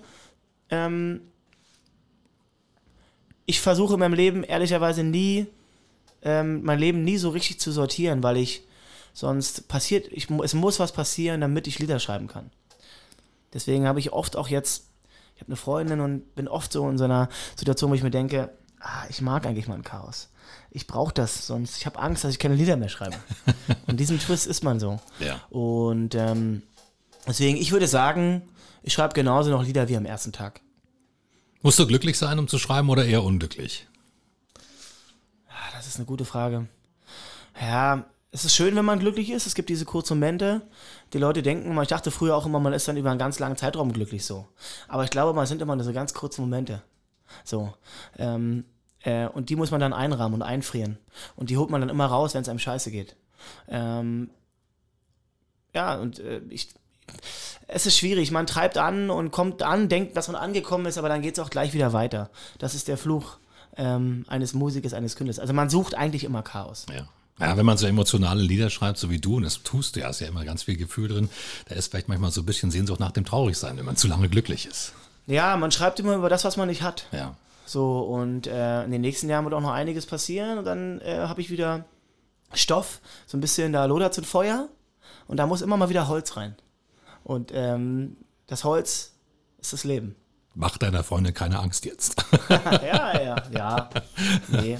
[0.71, 1.23] Ähm,
[3.45, 5.49] ich versuche in meinem Leben ehrlicherweise nie,
[6.23, 8.63] ähm, mein Leben nie so richtig zu sortieren, weil ich
[9.13, 12.51] sonst passiert, ich, es muss was passieren, damit ich Lieder schreiben kann.
[13.53, 14.88] Deswegen habe ich oft auch jetzt
[15.39, 18.11] ich habe eine Freundin und bin oft so in so einer Situation, wo ich mir
[18.11, 20.31] denke, ah, ich mag eigentlich mal ein Chaos.
[20.73, 23.15] Ich brauche das, sonst ich habe Angst, dass ich keine Lieder mehr schreibe.
[23.87, 24.99] und diesem Twist ist man so.
[25.21, 25.41] Ja.
[25.51, 26.63] Und ähm,
[27.25, 28.43] deswegen, ich würde sagen,
[28.83, 30.61] ich schreibe genauso noch Lieder wie am ersten Tag.
[31.63, 33.87] Musst du glücklich sein, um zu schreiben oder eher unglücklich?
[35.49, 36.67] Ah, das ist eine gute Frage.
[37.61, 39.47] Ja, es ist schön, wenn man glücklich ist.
[39.47, 40.63] Es gibt diese kurzen Momente.
[41.13, 43.39] Die Leute denken immer, ich dachte früher auch immer, man ist dann über einen ganz
[43.39, 44.47] langen Zeitraum glücklich so.
[44.87, 46.83] Aber ich glaube, man sind immer nur so ganz kurze Momente.
[47.45, 47.73] So.
[48.19, 48.65] Ähm,
[49.03, 50.99] äh, und die muss man dann einrahmen und einfrieren.
[51.37, 53.17] Und die holt man dann immer raus, wenn es einem scheiße geht.
[53.67, 54.31] Ähm,
[55.73, 56.69] ja, und äh, ich,
[57.67, 58.31] es ist schwierig.
[58.31, 61.45] Man treibt an und kommt an, denkt, dass man angekommen ist, aber dann geht es
[61.45, 62.31] auch gleich wieder weiter.
[62.59, 63.39] Das ist der Fluch
[63.77, 65.39] ähm, eines Musikers, eines Künstlers.
[65.39, 66.85] Also man sucht eigentlich immer Chaos.
[66.93, 67.09] Ja.
[67.41, 70.09] Ja, wenn man so emotionale Lieder schreibt, so wie du, und das tust du ja,
[70.09, 71.29] ist ja immer ganz viel Gefühl drin,
[71.69, 74.29] da ist vielleicht manchmal so ein bisschen Sehnsucht nach dem Traurigsein, wenn man zu lange
[74.29, 74.93] glücklich ist.
[75.27, 77.07] Ja, man schreibt immer über das, was man nicht hat.
[77.13, 77.37] Ja.
[77.65, 81.19] So, und äh, in den nächsten Jahren wird auch noch einiges passieren und dann äh,
[81.19, 81.85] habe ich wieder
[82.55, 84.69] Stoff, so ein bisschen, da lodert es Feuer
[85.27, 86.57] und da muss immer mal wieder Holz rein.
[87.25, 89.13] Und ähm, das Holz
[89.59, 90.17] ist das Leben.
[90.55, 92.25] Mach deiner Freundin keine Angst jetzt.
[92.49, 93.91] ja, ja, ja.
[94.49, 94.79] Nee,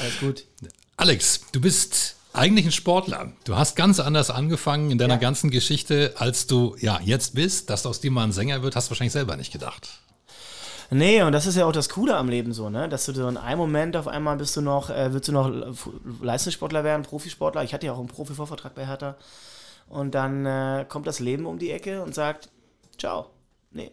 [0.00, 0.46] alles gut.
[1.02, 3.32] Alex, du bist eigentlich ein Sportler.
[3.42, 5.18] Du hast ganz anders angefangen in deiner Ja.
[5.18, 7.70] ganzen Geschichte, als du ja jetzt bist.
[7.70, 9.88] Dass aus dir mal ein Sänger wird, hast du wahrscheinlich selber nicht gedacht.
[10.90, 12.88] Nee, und das ist ja auch das Coole am Leben so, ne?
[12.88, 15.50] Dass du so in einem Moment auf einmal bist du noch, äh, willst du noch
[16.20, 17.64] Leistungssportler werden, Profisportler.
[17.64, 19.16] Ich hatte ja auch einen Profivorvertrag bei Hertha.
[19.88, 22.48] Und dann äh, kommt das Leben um die Ecke und sagt,
[22.96, 23.26] ciao,
[23.72, 23.90] nee,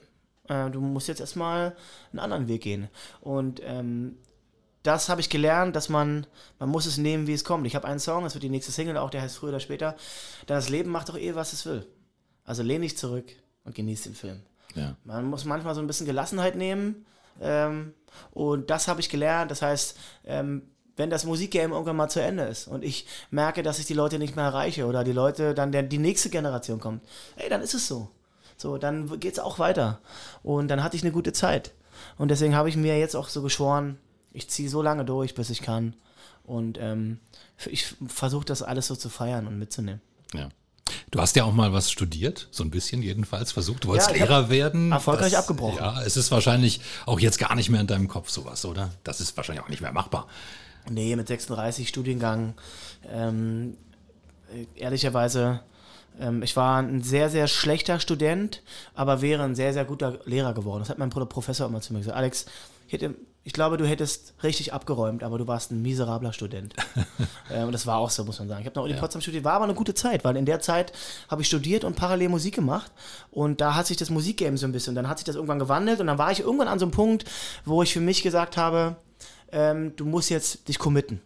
[0.47, 1.75] äh, du musst jetzt erstmal
[2.11, 2.87] einen anderen Weg gehen.
[3.21, 4.15] Und ähm,
[4.83, 6.25] das habe ich gelernt, dass man,
[6.57, 7.67] man muss es nehmen, wie es kommt.
[7.67, 9.95] Ich habe einen Song, das wird die nächste Single auch, der heißt früher oder später.
[10.47, 11.85] Das Leben macht doch eh, was es will.
[12.45, 13.25] Also lehn dich zurück
[13.65, 14.41] und genieß den Film.
[14.75, 14.95] Ja.
[15.03, 17.05] Man muss manchmal so ein bisschen Gelassenheit nehmen.
[17.41, 17.93] Ähm,
[18.31, 19.51] und das habe ich gelernt.
[19.51, 20.63] Das heißt, ähm,
[20.95, 24.19] wenn das Musikgame irgendwann mal zu Ende ist und ich merke, dass ich die Leute
[24.19, 27.03] nicht mehr erreiche oder die Leute, dann der, die nächste Generation kommt,
[27.37, 28.09] ey, dann ist es so.
[28.57, 30.01] So, dann geht es auch weiter.
[30.43, 31.71] Und dann hatte ich eine gute Zeit.
[32.17, 33.97] Und deswegen habe ich mir jetzt auch so geschworen,
[34.33, 35.93] ich ziehe so lange durch, bis ich kann.
[36.43, 37.19] Und ähm,
[37.69, 40.01] ich versuche das alles so zu feiern und mitzunehmen.
[40.33, 40.49] Ja.
[41.11, 43.83] Du hast ja auch mal was studiert, so ein bisschen jedenfalls versucht.
[43.83, 44.91] Du wolltest Ja, Lehrer werden.
[44.91, 45.77] erfolgreich abgebrochen.
[45.77, 48.89] Ja, es ist wahrscheinlich auch jetzt gar nicht mehr in deinem Kopf sowas, oder?
[49.03, 50.27] Das ist wahrscheinlich auch nicht mehr machbar.
[50.89, 52.55] Nee, mit 36 Studiengang.
[53.07, 53.77] Ähm,
[54.51, 55.61] äh, ehrlicherweise,
[56.19, 58.63] ähm, ich war ein sehr, sehr schlechter Student,
[58.95, 60.79] aber wäre ein sehr, sehr guter Lehrer geworden.
[60.81, 62.17] Das hat mein Pro- Professor immer zu mir gesagt.
[62.17, 62.45] Alex,
[62.87, 63.13] ich, hätte,
[63.49, 66.75] ich glaube, du hättest richtig abgeräumt, aber du warst ein miserabler Student.
[67.49, 68.61] äh, und das war auch so, muss man sagen.
[68.61, 70.93] Ich habe noch in Potsdam studiert, war aber eine gute Zeit, weil in der Zeit
[71.29, 72.91] habe ich studiert und parallel Musik gemacht.
[73.31, 75.99] Und da hat sich das Musikgame so ein bisschen, dann hat sich das irgendwann gewandelt
[75.99, 77.25] und dann war ich irgendwann an so einem Punkt,
[77.65, 78.97] wo ich für mich gesagt habe,
[79.51, 81.19] ähm, du musst jetzt dich committen.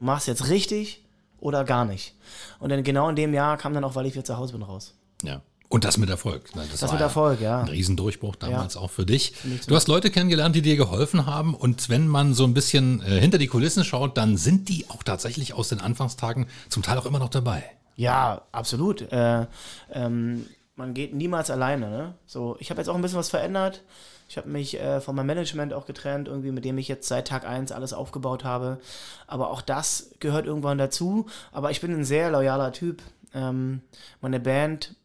[0.00, 1.06] Machst jetzt richtig
[1.38, 2.14] oder gar nicht.
[2.58, 4.60] Und dann genau in dem Jahr kam dann auch, weil ich wieder zu Hause bin,
[4.60, 4.98] raus.
[5.22, 5.40] Ja.
[5.70, 6.54] Und das mit Erfolg.
[6.56, 6.64] ne?
[6.68, 7.60] Das war mit Erfolg, ja.
[7.60, 9.34] Ein Riesendurchbruch damals auch für dich.
[9.68, 11.54] Du hast Leute kennengelernt, die dir geholfen haben.
[11.54, 15.04] Und wenn man so ein bisschen äh, hinter die Kulissen schaut, dann sind die auch
[15.04, 17.62] tatsächlich aus den Anfangstagen zum Teil auch immer noch dabei.
[17.94, 19.12] Ja, absolut.
[19.12, 19.46] Äh,
[19.92, 21.88] ähm, man geht niemals alleine.
[21.88, 22.14] Ne?
[22.26, 23.84] So, ich habe jetzt auch ein bisschen was verändert.
[24.28, 27.28] Ich habe mich äh, von meinem Management auch getrennt, irgendwie, mit dem ich jetzt seit
[27.28, 28.80] Tag 1 alles aufgebaut habe.
[29.28, 31.26] Aber auch das gehört irgendwann dazu.
[31.52, 33.02] Aber ich bin ein sehr loyaler Typ.
[33.34, 33.82] Ähm,
[34.20, 34.96] meine Band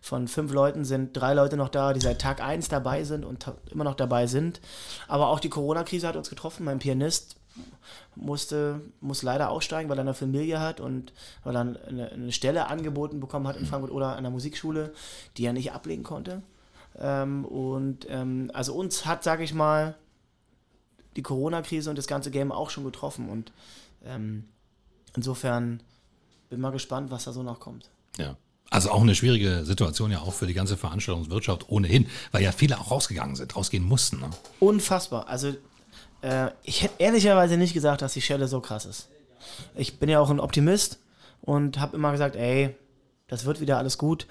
[0.00, 3.52] von fünf Leuten sind drei Leute noch da, die seit Tag 1 dabei sind und
[3.70, 4.60] immer noch dabei sind.
[5.08, 6.64] Aber auch die Corona-Krise hat uns getroffen.
[6.64, 7.36] Mein Pianist
[8.14, 11.12] musste, muss leider aussteigen, weil er eine Familie hat und
[11.44, 14.92] weil er eine, eine Stelle angeboten bekommen hat in Frankfurt oder an der Musikschule,
[15.36, 16.42] die er nicht ablegen konnte.
[16.98, 19.94] Ähm, und ähm, also uns hat, sage ich mal,
[21.16, 23.28] die Corona-Krise und das ganze Game auch schon getroffen.
[23.28, 23.52] Und
[24.04, 24.48] ähm,
[25.14, 25.82] insofern
[26.48, 27.90] bin mal gespannt, was da so noch kommt.
[28.18, 28.36] Ja.
[28.70, 32.78] Also auch eine schwierige Situation ja auch für die ganze Veranstaltungswirtschaft ohnehin, weil ja viele
[32.78, 34.20] auch rausgegangen sind, rausgehen mussten.
[34.20, 34.30] Ne?
[34.58, 35.28] Unfassbar.
[35.28, 35.54] Also
[36.22, 39.08] äh, ich hätte ehrlicherweise nicht gesagt, dass die Schelle so krass ist.
[39.76, 40.98] Ich bin ja auch ein Optimist
[41.42, 42.74] und habe immer gesagt, ey,
[43.28, 44.26] das wird wieder alles gut.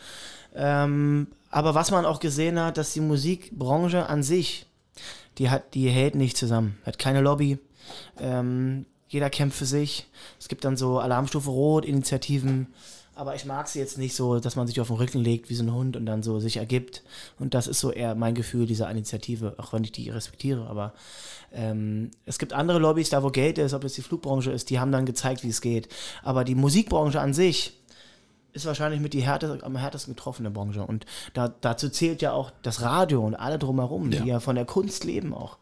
[0.53, 4.65] Ähm, aber was man auch gesehen hat, dass die Musikbranche an sich,
[5.37, 7.59] die hat, die hält nicht zusammen, hat keine Lobby.
[8.19, 10.07] Ähm, jeder kämpft für sich.
[10.39, 12.67] Es gibt dann so Alarmstufe Rot, Initiativen.
[13.15, 15.55] Aber ich mag sie jetzt nicht so, dass man sich auf den Rücken legt wie
[15.55, 17.01] so ein Hund und dann so sich ergibt.
[17.39, 20.67] Und das ist so eher mein Gefühl dieser Initiative, auch wenn ich die respektiere.
[20.67, 20.93] Aber
[21.53, 24.79] ähm, es gibt andere Lobbys, da wo Geld ist, ob das die Flugbranche ist, die
[24.79, 25.87] haben dann gezeigt, wie es geht.
[26.23, 27.79] Aber die Musikbranche an sich
[28.51, 30.85] ist wahrscheinlich mit die härteste, am härtesten getroffene Branche.
[30.85, 34.21] Und da, dazu zählt ja auch das Radio und alle drumherum, Ja.
[34.21, 35.57] die ja von der Kunst leben auch.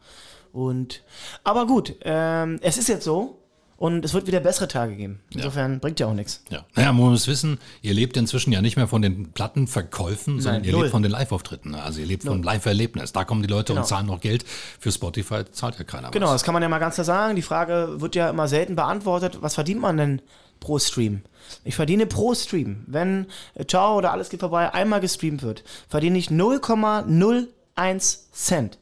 [0.52, 1.02] Und
[1.42, 3.38] aber gut, ähm, es ist jetzt so
[3.76, 5.20] und es wird wieder bessere Tage geben.
[5.34, 6.42] Insofern bringt ja auch nichts.
[6.50, 6.64] Ja.
[6.74, 10.64] Naja, man muss wissen, ihr lebt inzwischen ja nicht mehr von den Plattenverkäufen, sondern Nein,
[10.68, 10.82] ihr null.
[10.82, 11.74] lebt von den Live-Auftritten.
[11.74, 13.12] Also ihr lebt vom Live-Erlebnis.
[13.12, 13.86] Da kommen die Leute und Genau.
[13.86, 14.44] zahlen noch Geld.
[14.78, 16.34] Für Spotify zahlt ja keiner Genau, was.
[16.34, 17.36] das kann man ja mal ganz klar sagen.
[17.36, 19.38] Die Frage wird ja immer selten beantwortet.
[19.40, 20.22] Was verdient man denn
[20.60, 21.22] pro Stream?
[21.64, 22.84] Ich verdiene pro Stream.
[22.86, 28.78] Wenn äh, Ciao oder alles geht vorbei einmal gestreamt wird, verdiene ich 0,01 Cent.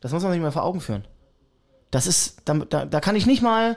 [0.00, 1.04] Das muss man sich mal vor Augen führen.
[1.90, 3.76] Das ist, da, da, da kann ich nicht mal,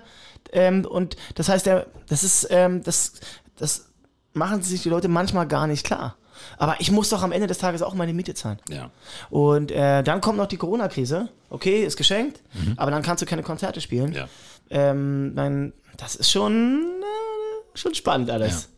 [0.51, 3.13] ähm, und das heißt, der, das ist, ähm, das,
[3.55, 3.89] das
[4.33, 6.15] machen sich die Leute manchmal gar nicht klar.
[6.57, 8.59] Aber ich muss doch am Ende des Tages auch meine Miete zahlen.
[8.69, 8.89] Ja.
[9.29, 11.29] Und äh, dann kommt noch die Corona-Krise.
[11.49, 12.41] Okay, ist geschenkt,
[12.77, 14.13] aber dann kannst du keine Konzerte spielen.
[14.13, 14.27] Ja.
[14.69, 18.69] Ähm, dann, das ist schon, äh, schon spannend alles.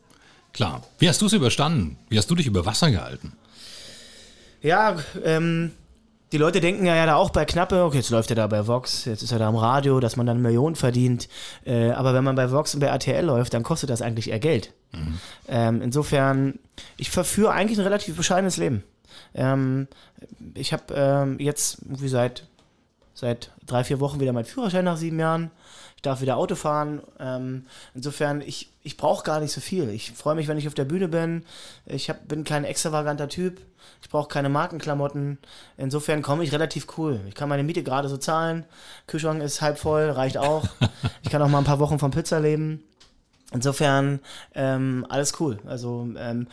[0.52, 0.82] Klar.
[0.98, 1.98] Wie hast du es überstanden?
[2.08, 3.32] Wie hast du dich über Wasser gehalten?
[4.60, 5.72] Ja, ähm,
[6.32, 8.66] die Leute denken ja, ja da auch bei Knappe, okay, jetzt läuft er da bei
[8.66, 11.28] Vox, jetzt ist er da am Radio, dass man dann Millionen verdient.
[11.64, 14.40] Äh, aber wenn man bei Vox und bei RTL läuft, dann kostet das eigentlich eher
[14.40, 14.72] Geld.
[15.48, 16.58] Ähm, insofern,
[16.96, 18.82] ich verführe eigentlich ein relativ bescheidenes Leben.
[19.34, 19.88] Ähm,
[20.54, 22.46] ich habe ähm, jetzt irgendwie seit,
[23.12, 25.50] seit drei, vier Wochen wieder meinen Führerschein nach sieben Jahren.
[26.04, 27.00] Ich darf wieder Auto fahren.
[27.18, 27.64] Ähm,
[27.94, 29.88] insofern, ich, ich brauche gar nicht so viel.
[29.88, 31.46] Ich freue mich, wenn ich auf der Bühne bin.
[31.86, 33.62] Ich hab, bin kein extravaganter Typ.
[34.02, 35.38] Ich brauche keine Markenklamotten.
[35.78, 37.22] Insofern komme ich relativ cool.
[37.26, 38.66] Ich kann meine Miete gerade so zahlen.
[39.06, 40.68] Kühlschrank ist halb voll, reicht auch.
[41.22, 42.84] Ich kann auch mal ein paar Wochen von Pizza leben.
[43.54, 44.20] Insofern
[44.54, 45.58] ähm, alles cool.
[45.64, 46.48] Also ähm,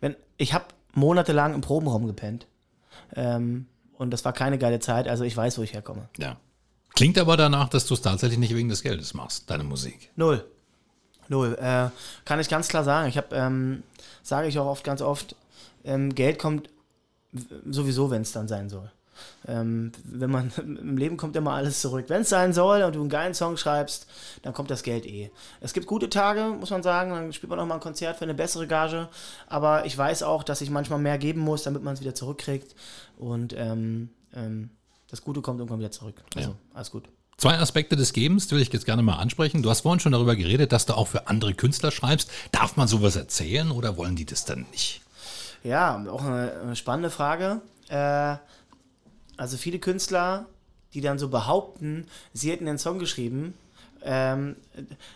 [0.00, 0.64] wenn ich habe
[0.94, 2.46] monatelang im Probenraum gepennt
[3.14, 3.66] ähm,
[3.98, 5.08] und das war keine geile Zeit.
[5.08, 6.08] Also ich weiß, wo ich herkomme.
[6.16, 6.38] Ja.
[6.96, 10.10] Klingt aber danach, dass du es tatsächlich nicht wegen des Geldes machst, deine Musik.
[10.16, 10.44] Null.
[11.28, 11.54] Null.
[11.60, 11.90] Äh,
[12.24, 13.08] kann ich ganz klar sagen.
[13.08, 13.82] Ich habe, ähm,
[14.22, 15.36] sage ich auch oft, ganz oft,
[15.84, 16.70] ähm, Geld kommt
[17.68, 18.90] sowieso, wenn es dann sein soll.
[19.46, 22.06] Ähm, wenn man im Leben kommt immer alles zurück.
[22.08, 24.06] Wenn es sein soll und du einen geilen Song schreibst,
[24.40, 25.30] dann kommt das Geld eh.
[25.60, 28.24] Es gibt gute Tage, muss man sagen, dann spielt man noch mal ein Konzert für
[28.24, 29.10] eine bessere Gage.
[29.48, 32.74] Aber ich weiß auch, dass ich manchmal mehr geben muss, damit man es wieder zurückkriegt.
[33.18, 34.70] Und ähm, ähm,
[35.10, 36.22] das Gute kommt irgendwann wieder zurück.
[36.34, 36.56] Also Ja.
[36.74, 37.04] alles gut.
[37.38, 39.62] Zwei Aspekte des Gebens will ich jetzt gerne mal ansprechen.
[39.62, 42.30] Du hast vorhin schon darüber geredet, dass du auch für andere Künstler schreibst.
[42.50, 45.02] Darf man sowas erzählen oder wollen die das dann nicht?
[45.62, 47.60] Ja, auch eine, spannende Frage.
[47.88, 48.36] Äh,
[49.36, 50.46] also viele Künstler,
[50.94, 53.52] die dann so behaupten, sie hätten den Song geschrieben.
[54.08, 54.54] Ähm,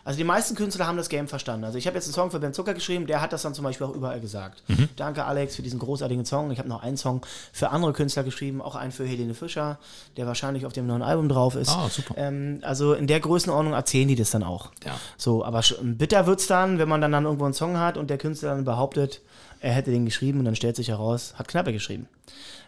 [0.05, 1.65] also die meisten Künstler haben das Game verstanden.
[1.65, 3.65] Also ich habe jetzt einen Song für Ben Zucker geschrieben, der hat das dann zum
[3.65, 4.65] Beispiel auch überall gesagt.
[4.97, 6.51] Danke Alex für diesen großartigen Song.
[6.51, 9.79] Ich habe noch einen Song für andere Künstler geschrieben, auch einen für Helene Fischer,
[10.17, 11.71] der wahrscheinlich auf dem neuen Album drauf ist.
[11.71, 12.15] Ah, super.
[12.17, 14.71] Ähm, also in der Größenordnung erzählen die das dann auch.
[14.85, 14.97] Ja.
[15.17, 18.19] So, aber bitter wird's dann, wenn man dann, dann irgendwo einen Song hat und der
[18.19, 19.21] Künstler dann behauptet,
[19.61, 22.09] er hätte den geschrieben und dann stellt sich heraus, hat Knappe geschrieben.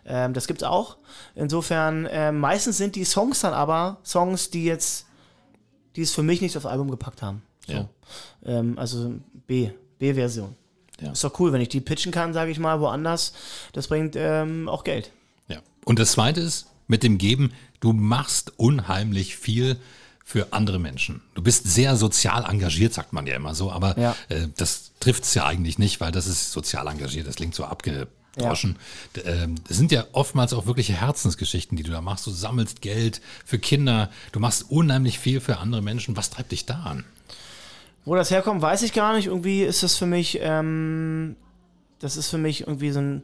[0.06, 0.96] Ähm, das gibt's auch.
[1.35, 5.06] Insofern, ähm, meistens sind die Songs dann aber Songs, die jetzt,
[5.96, 7.42] die es für mich nicht aufs Album gepackt haben.
[7.66, 7.72] So.
[7.72, 7.88] Ja.
[8.44, 9.14] Ähm, also
[9.46, 10.55] B, B-Version.
[11.00, 11.12] Ja.
[11.12, 13.33] Ist doch cool, wenn ich die pitchen kann, sage ich mal, woanders.
[13.72, 15.11] Das bringt ähm, auch Geld.
[15.48, 15.59] Ja.
[15.85, 19.76] Und das Zweite ist, mit dem Geben, du machst unheimlich viel
[20.24, 21.20] für andere Menschen.
[21.35, 24.16] Du bist sehr sozial engagiert, sagt man ja immer so, aber Ja.
[24.28, 27.64] äh, das trifft es ja eigentlich nicht, weil das ist sozial engagiert, das klingt so
[27.64, 28.09] abgedroschen.
[29.16, 32.26] D- ähm, Das sind ja oftmals auch wirkliche Herzensgeschichten, die du da machst.
[32.26, 36.16] Du sammelst Geld für Kinder, du machst unheimlich viel für andere Menschen.
[36.16, 37.04] Was treibt dich da an?
[38.04, 39.26] Wo das herkommt, weiß ich gar nicht.
[39.26, 41.36] Irgendwie ist das für mich, ähm,
[42.00, 43.22] das ist für mich irgendwie so ein,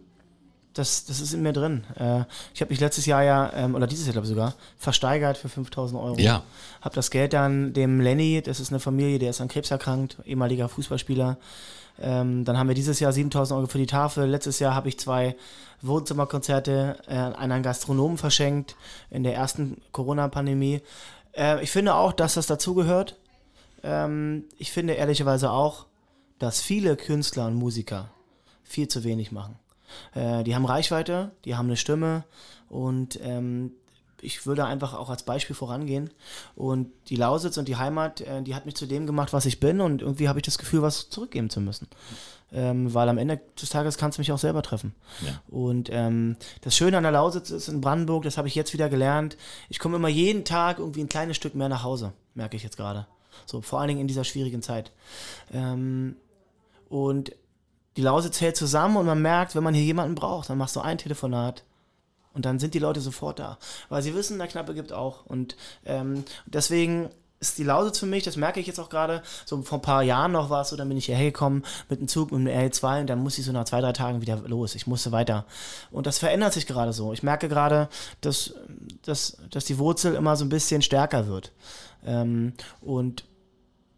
[0.79, 1.85] das, das ist in mir drin.
[1.99, 5.37] Äh, ich habe mich letztes Jahr ja, ähm, oder dieses Jahr glaube ich sogar, versteigert
[5.37, 6.19] für 5000 Euro.
[6.19, 6.43] Ja.
[6.81, 10.19] Habe das Geld dann dem Lenny, das ist eine Familie, der ist an Krebs erkrankt,
[10.25, 11.37] ehemaliger Fußballspieler.
[12.01, 14.27] Ähm, dann haben wir dieses Jahr 7000 Euro für die Tafel.
[14.27, 15.37] Letztes Jahr habe ich zwei
[15.83, 18.77] Wohnzimmerkonzerte äh, an einen Gastronomen verschenkt
[19.11, 20.81] in der ersten Corona-Pandemie.
[21.37, 23.17] Äh, ich finde auch, dass das dazugehört.
[23.83, 25.87] Ähm, ich finde ehrlicherweise auch,
[26.39, 28.11] dass viele Künstler und Musiker
[28.63, 29.57] viel zu wenig machen.
[30.15, 32.25] Äh, die haben Reichweite, die haben eine Stimme
[32.69, 33.73] und ähm,
[34.21, 36.11] ich würde einfach auch als Beispiel vorangehen.
[36.57, 39.61] Und die Lausitz und die Heimat, äh, die hat mich zu dem gemacht, was ich
[39.61, 41.89] bin und irgendwie habe ich das Gefühl, was zurückgeben zu müssen.
[42.51, 44.95] Ähm, weil am Ende des Tages kannst du mich auch selber treffen.
[45.25, 45.41] Ja.
[45.49, 48.89] Und ähm, das Schöne an der Lausitz ist in Brandenburg, das habe ich jetzt wieder
[48.89, 49.37] gelernt,
[49.69, 52.79] ich komme immer jeden Tag irgendwie ein kleines Stück mehr nach Hause, merke ich jetzt
[52.79, 53.07] gerade.
[53.45, 54.93] So, vor allen Dingen in dieser schwierigen Zeit.
[55.53, 56.17] Ähm,
[56.89, 57.33] und
[57.99, 60.81] die Lausitz hält zusammen und man merkt, wenn man hier jemanden braucht, dann machst du
[60.81, 61.65] ein Telefonat
[62.33, 63.59] und dann sind die Leute sofort da.
[63.89, 65.27] Weil sie wissen, der Knappe gibt auch.
[65.27, 69.61] Und ähm, deswegen ist die Lausitz für mich, das merke ich jetzt auch gerade, so
[69.63, 72.07] vor ein paar Jahren noch war es so, dann bin ich hierher gekommen mit dem
[72.07, 74.77] Zug, mit dem RL2 und dann musste ich so nach zwei, drei Tagen wieder los.
[74.77, 75.45] Ich musste weiter.
[75.91, 77.13] Und das verändert sich gerade so.
[77.13, 77.89] Ich merke gerade,
[78.21, 78.55] dass,
[79.03, 81.51] dass, dass die Wurzel immer so ein bisschen stärker wird.
[82.07, 83.25] Ähm, und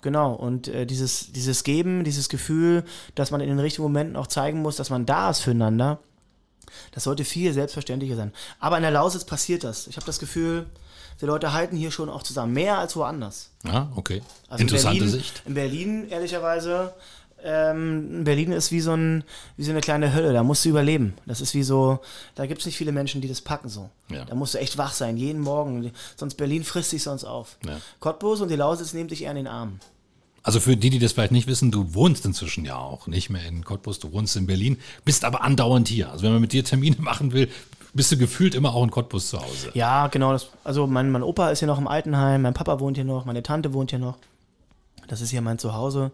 [0.02, 2.84] Genau, und äh, dieses, dieses Geben, dieses Gefühl,
[3.14, 5.98] dass man in den richtigen Momenten auch zeigen muss, dass man da ist füreinander,
[6.92, 8.32] das sollte viel selbstverständlicher sein.
[8.58, 9.86] Aber in der Lausitz passiert das.
[9.86, 10.66] Ich habe das Gefühl,
[11.20, 13.50] die Leute halten hier schon auch zusammen, mehr als woanders.
[13.64, 14.22] Ja, okay.
[14.48, 15.42] Also Interessante in Berlin, Sicht.
[15.44, 16.94] In Berlin, ehrlicherweise,
[17.44, 19.24] ähm, Berlin ist wie so, ein,
[19.56, 21.14] wie so eine kleine Hölle, da musst du überleben.
[21.26, 22.00] Das ist wie so,
[22.34, 23.90] da gibt es nicht viele Menschen, die das packen so.
[24.10, 24.24] Ja.
[24.24, 25.90] Da musst du echt wach sein, jeden Morgen.
[26.16, 27.56] Sonst Berlin frisst sich sonst auf.
[27.66, 27.78] Ja.
[28.00, 29.80] Cottbus und die Lausitz nehmen dich eher in den Arm.
[30.42, 33.44] Also für die, die das vielleicht nicht wissen, du wohnst inzwischen ja auch nicht mehr
[33.46, 36.10] in Cottbus, du wohnst in Berlin, bist aber andauernd hier.
[36.10, 37.48] Also wenn man mit dir Termine machen will,
[37.92, 39.70] bist du gefühlt immer auch in Cottbus zu Hause.
[39.74, 40.32] Ja, genau.
[40.32, 43.24] Das, also mein, mein Opa ist hier noch im Altenheim, mein Papa wohnt hier noch,
[43.24, 44.16] meine Tante wohnt hier noch.
[45.10, 46.12] Das ist hier mein Zuhause.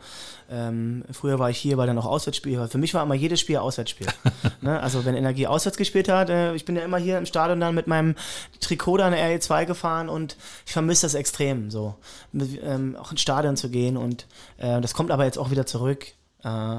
[0.50, 2.68] Ähm, früher war ich hier, weil dann auch Auswärtsspiel war.
[2.68, 4.06] Für mich war immer jedes Spiel Auswärtsspiel.
[4.62, 4.80] ne?
[4.80, 7.74] Also wenn Energie auswärts gespielt hat, äh, ich bin ja immer hier im Stadion dann
[7.74, 8.14] mit meinem
[8.58, 11.94] Trikot dann RE2 gefahren und ich vermisse das extrem, so
[12.32, 15.66] mit, ähm, auch ins Stadion zu gehen und äh, das kommt aber jetzt auch wieder
[15.66, 16.06] zurück.
[16.42, 16.78] Äh,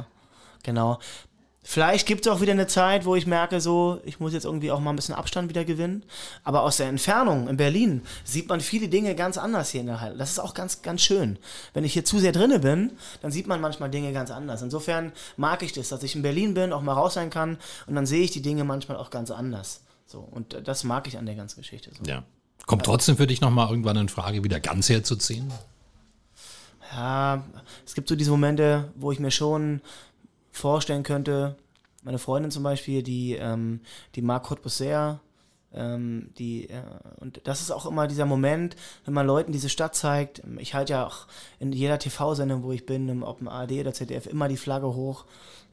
[0.64, 0.98] genau.
[1.70, 4.72] Vielleicht gibt es auch wieder eine Zeit, wo ich merke, so, ich muss jetzt irgendwie
[4.72, 6.06] auch mal ein bisschen Abstand wieder gewinnen.
[6.46, 10.00] Aber aus der Entfernung in Berlin sieht man viele Dinge ganz anders hier in der
[10.00, 10.16] Halle.
[10.16, 11.38] Das ist auch ganz, ganz schön.
[11.74, 14.62] Wenn ich hier zu sehr drinne bin, dann sieht man manchmal Dinge ganz anders.
[14.62, 17.96] Insofern mag ich das, dass ich in Berlin bin, auch mal raus sein kann und
[17.96, 19.82] dann sehe ich die Dinge manchmal auch ganz anders.
[20.06, 21.92] So, und das mag ich an der ganzen Geschichte.
[21.94, 22.10] So.
[22.10, 22.24] Ja.
[22.66, 25.52] Kommt trotzdem für dich nochmal irgendwann in Frage, wieder ganz herzuziehen?
[26.94, 27.44] Ja,
[27.86, 29.82] es gibt so diese Momente, wo ich mir schon
[30.58, 31.56] vorstellen könnte,
[32.04, 33.82] meine Freundin zum Beispiel, die, ähm,
[34.16, 35.20] die mag Cottbus sehr.
[35.74, 36.82] Ähm, die, äh,
[37.20, 40.42] und das ist auch immer dieser Moment, wenn man Leuten diese Stadt zeigt.
[40.58, 41.28] Ich halte ja auch
[41.60, 45.26] in jeder TV-Sendung, wo ich bin, ob im ARD oder ZDF, immer die Flagge hoch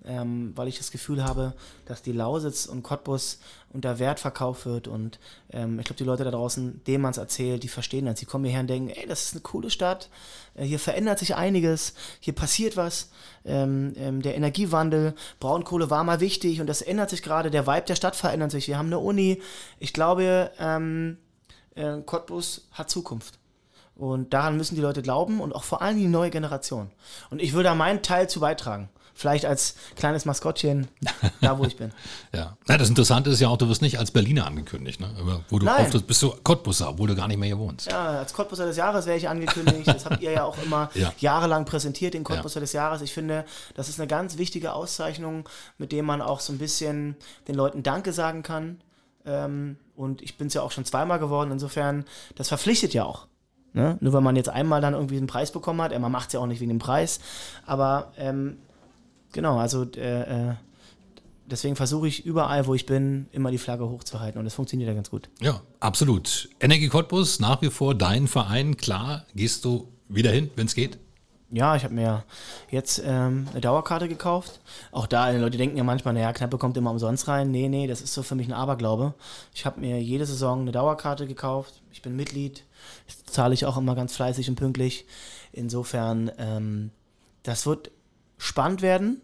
[0.07, 1.55] ähm, weil ich das Gefühl habe,
[1.87, 3.39] dass die Lausitz und Cottbus
[3.73, 5.19] unter Wert verkauft wird und
[5.51, 8.19] ähm, ich glaube, die Leute da draußen, denen man es erzählt, die verstehen das.
[8.19, 10.11] Sie kommen hierher und denken, ey, das ist eine coole Stadt,
[10.55, 13.11] äh, hier verändert sich einiges, hier passiert was,
[13.45, 17.87] ähm, ähm, der Energiewandel, Braunkohle war mal wichtig und das ändert sich gerade, der Vibe
[17.89, 19.41] der Stadt verändert sich, wir haben eine Uni.
[19.79, 21.19] Ich glaube, ähm,
[21.75, 23.39] äh, Cottbus hat Zukunft.
[23.97, 26.91] Und daran müssen die Leute glauben und auch vor allem die neue Generation.
[27.31, 30.89] Und ich würde da meinen Teil zu beitragen vielleicht als kleines Maskottchen
[31.41, 31.93] da, wo ich bin.
[32.35, 32.57] ja.
[32.69, 32.77] ja.
[32.79, 35.09] Das Interessante ist ja auch, du wirst nicht als Berliner angekündigt, ne?
[35.19, 35.87] Aber wo du Nein.
[35.95, 37.91] oft bist du Cottbusser, obwohl du gar nicht mehr hier wohnst.
[37.91, 39.87] Ja, als Cottbusser des Jahres wäre ich angekündigt.
[39.87, 41.13] Das habt ihr ja auch immer Ja.
[41.19, 42.61] jahrelang präsentiert, den Cottbusser Ja.
[42.63, 43.03] des Jahres.
[43.03, 45.49] Ich finde, das ist eine ganz wichtige Auszeichnung,
[45.79, 47.17] mit dem man auch so ein bisschen
[47.49, 48.81] den Leuten Danke sagen kann.
[49.25, 51.51] Ähm, und ich bin es ja auch schon zweimal geworden.
[51.53, 53.27] Insofern, das verpflichtet ja auch.
[53.73, 53.97] Ne?
[54.01, 56.41] Nur weil man jetzt einmal dann irgendwie einen Preis bekommen hat, man macht es ja
[56.41, 57.19] auch nicht wegen dem Preis,
[57.67, 58.59] aber ähm,
[59.35, 60.55] genau, also äh, äh,
[61.45, 64.95] deswegen versuche ich überall, wo ich bin, immer die Flagge hochzuhalten und das funktioniert ja
[64.95, 65.29] ganz gut.
[65.43, 66.49] Ja, absolut.
[66.61, 68.79] Energie Cottbus, nach wie vor dein Verein.
[68.79, 70.99] Klar, gehst du wieder hin, wenn es geht?
[71.51, 72.25] Ja, ich habe mir
[72.71, 74.61] jetzt ähm, eine Dauerkarte gekauft.
[74.91, 77.53] Auch da, die Leute denken ja manchmal, naja, Knappe kommt immer umsonst rein.
[77.53, 79.15] Nee, nee, das ist so für mich ein Aberglaube.
[79.55, 81.81] Ich habe mir jede Saison eine Dauerkarte gekauft.
[81.93, 82.65] Ich bin Mitglied.
[83.07, 85.07] Das zahle ich auch immer ganz fleißig und pünktlich.
[85.53, 86.91] Insofern, ähm,
[87.45, 87.93] das wird
[88.39, 89.21] spannend werden.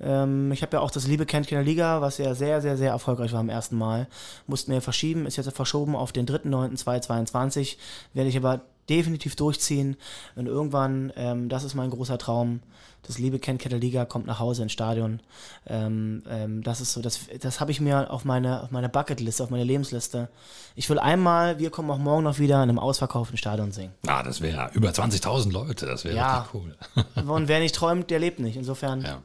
[0.00, 2.90] Ähm, ich habe ja auch das Liebe kennt keine Liga, was ja sehr, sehr, sehr
[2.90, 4.08] erfolgreich war am ersten Mal.
[4.46, 7.76] Mussten wir verschieben, ist jetzt verschoben auf den 3.9.2022.
[8.12, 9.96] Werde ich aber definitiv durchziehen.
[10.34, 12.60] Und irgendwann, ähm, das ist mein großer Traum,
[13.02, 15.20] das Liebe keine Liga, kommt nach Hause ins Stadion.
[15.66, 19.44] Ähm, ähm, das ist so, das, das habe ich mir auf meine, auf meine Bucketliste,
[19.44, 20.28] auf meine Lebensliste.
[20.74, 23.92] Ich will einmal, wir kommen auch morgen noch wieder in einem ausverkauften Stadion singen.
[24.08, 26.38] Ah, das wäre über 20.000 Leute, das wäre Ja.
[26.40, 26.76] richtig cool.
[27.32, 28.56] Und wer nicht träumt, der lebt nicht.
[28.56, 29.22] Insofern, ja,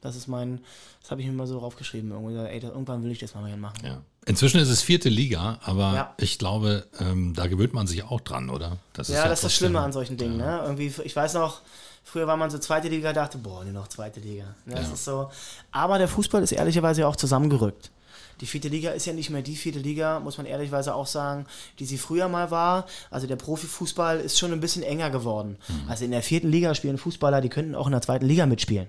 [0.00, 0.60] das ist mein,
[1.00, 2.10] das habe ich mir mal so raufgeschrieben.
[2.10, 3.78] Irgendwie, ey, das, irgendwann will ich das mal gerne machen.
[3.84, 4.00] ja.
[4.28, 6.14] Inzwischen ist es vierte Liga, aber Ja.
[6.18, 8.76] ich glaube, ähm, da gewöhnt man sich auch dran, oder?
[8.92, 10.36] Das Ja, das ist das Schlimme an solchen Dingen.
[10.36, 10.60] Ne?
[10.64, 11.60] Irgendwie, ich weiß noch,
[12.02, 14.44] früher war man so zweite Liga, dachte, boah, nur noch zweite Liga.
[14.64, 14.74] Ne?
[14.74, 14.94] Das Ja.
[14.94, 15.30] ist so.
[15.70, 17.90] Aber der Fußball ist ehrlicherweise auch zusammengerückt.
[18.40, 21.46] Die vierte Liga ist ja nicht mehr die vierte Liga, muss man ehrlicherweise auch sagen,
[21.78, 22.86] die sie früher mal war.
[23.10, 25.56] Also der Profifußball ist schon ein bisschen enger geworden.
[25.68, 25.88] Mhm.
[25.88, 28.88] Also in der vierten Liga spielen Fußballer, die könnten auch in der zweiten Liga mitspielen.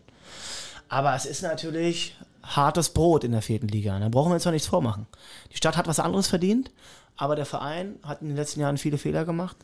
[0.89, 2.15] Aber es ist natürlich
[2.47, 3.99] hartes Brot in der vierten Liga.
[3.99, 5.05] Da brauchen wir uns doch nichts vormachen.
[5.51, 6.71] Die Stadt hat was anderes verdient,
[7.15, 9.57] aber der Verein hat in den letzten Jahren viele Fehler gemacht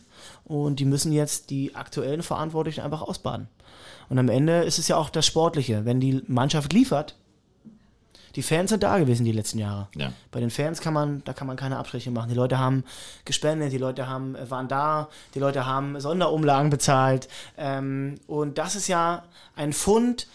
[0.43, 3.47] und die müssen jetzt die aktuellen Verantwortlichen einfach ausbaden.
[4.09, 5.85] Und am Ende ist es ja auch das Sportliche.
[5.85, 7.15] Wenn die Mannschaft liefert,
[8.35, 9.87] die Fans sind da gewesen die letzten Jahre.
[9.95, 10.11] Ja.
[10.31, 12.29] Bei den Fans kann man, da kann man keine Abstriche machen.
[12.29, 12.83] Die Leute haben
[13.25, 17.27] gespendet, die Leute haben, äh, waren da, die Leute haben Sonderumlagen bezahlt.
[17.57, 19.23] Ähm, und das ist ja
[19.55, 20.27] ein Fund,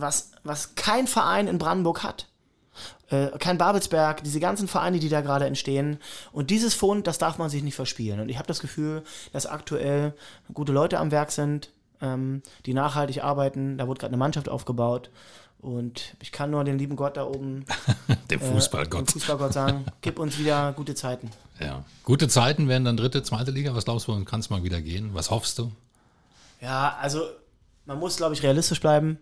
[0.00, 2.28] was, was kein Verein in Brandenburg hat.
[3.10, 5.98] Äh, kein Babelsberg, diese ganzen Vereine, die da gerade entstehen.
[6.32, 8.20] Und dieses Fund, das darf man sich nicht verspielen.
[8.20, 10.14] Und ich habe das Gefühl, dass aktuell
[10.52, 13.78] gute Leute am Werk sind, ähm, die nachhaltig arbeiten.
[13.78, 15.10] Da wurde gerade eine Mannschaft aufgebaut.
[15.60, 17.64] Und ich kann nur den lieben Gott da oben,
[18.30, 19.00] Dem äh, Fußballgott.
[19.00, 21.30] dem Fußballgott sagen, gib uns wieder gute Zeiten.
[21.58, 21.82] Ja.
[22.04, 23.74] Gute Zeiten werden dann dritte, zweite Liga.
[23.74, 25.10] Was glaubst du, kann es mal wieder gehen?
[25.14, 25.72] Was hoffst du?
[26.60, 27.22] Ja, also
[27.86, 29.18] man muss, glaube ich, realistisch bleiben.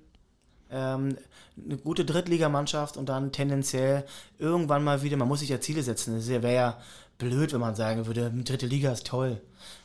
[0.70, 1.16] Ähm,
[1.64, 4.04] eine gute Drittligamannschaft und dann tendenziell
[4.38, 6.16] irgendwann mal wieder, man muss sich ja Ziele setzen.
[6.16, 6.76] Es wäre ja
[7.18, 9.40] blöd, wenn man sagen würde, dritte Liga ist toll.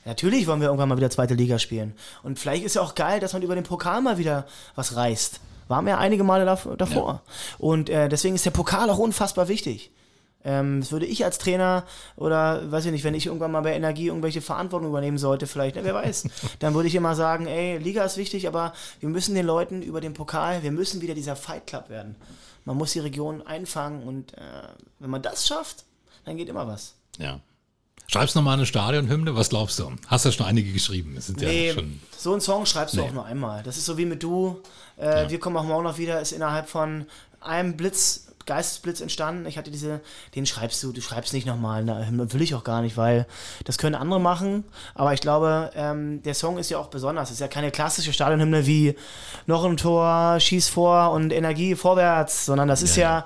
[0.06, 1.94] Natürlich wollen wir irgendwann mal wieder zweite Liga spielen.
[2.24, 5.40] Und vielleicht ist ja auch geil, dass man über den Pokal mal wieder was reißt.
[5.68, 7.14] Waren wir ja einige Male davor.
[7.14, 7.22] Ja.
[7.58, 9.92] Und äh, deswegen ist der Pokal auch unfassbar wichtig.
[10.44, 11.86] Ähm, das würde ich als Trainer
[12.16, 15.76] oder weiß ich nicht, wenn ich irgendwann mal bei Energie irgendwelche Verantwortung übernehmen sollte, vielleicht,
[15.76, 16.28] ne, wer weiß,
[16.60, 20.02] dann würde ich immer sagen, ey, Liga ist wichtig, aber wir müssen den Leuten über
[20.02, 22.16] den Pokal, wir müssen wieder dieser Fight Club werden.
[22.66, 24.42] Man muss die Region einfangen und äh,
[25.00, 25.86] wenn man das schafft,
[26.26, 26.96] dann geht immer was.
[27.18, 27.40] Ja.
[28.08, 29.36] Schreibst du nochmal eine Stadionhymne?
[29.36, 29.90] Was glaubst du?
[30.08, 31.16] Hast du schon einige geschrieben?
[31.22, 33.02] sind nee, ja schon so einen Song schreibst nee.
[33.02, 33.64] du auch nur einmal.
[33.64, 34.62] Das ist so wie mit Du.
[34.98, 35.30] Äh, ja.
[35.30, 37.06] Wir kommen auch morgen noch wieder, ist innerhalb von
[37.40, 39.46] einem Blitz Geistesblitz entstanden.
[39.46, 40.02] Ich hatte diese,
[40.36, 43.28] den schreibst du, du schreibst nicht nochmal, ne, will ich auch gar nicht, weil
[43.66, 44.64] das können andere machen.
[44.96, 47.30] Aber ich glaube, ähm, der Song ist ja auch besonders.
[47.30, 48.96] Es ist ja keine klassische Stadionhymne wie
[49.46, 53.26] noch ein Tor, schieß vor und Energie vorwärts, sondern das ist ja, ja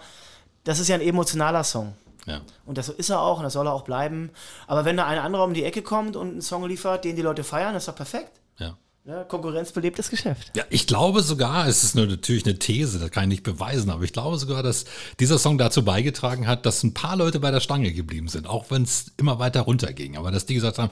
[0.64, 1.94] das ist ja ein emotionaler Song.
[2.26, 2.42] Ja.
[2.66, 4.32] Und das ist er auch und das soll er auch bleiben.
[4.68, 7.22] Aber wenn da ein anderer um die Ecke kommt und einen Song liefert, den die
[7.22, 8.40] Leute feiern, ist doch perfekt.
[8.58, 8.78] Ja.
[9.08, 10.52] Ja, Konkurrenz belebt das Geschäft.
[10.56, 13.92] Ja, ich glaube sogar, es ist nur natürlich eine These, das kann ich nicht beweisen,
[13.92, 14.86] aber ich glaube sogar, dass
[15.20, 18.72] dieser Song dazu beigetragen hat, dass ein paar Leute bei der Stange geblieben sind, auch
[18.72, 20.18] wenn es immer weiter runterging.
[20.18, 20.92] Aber dass die gesagt haben,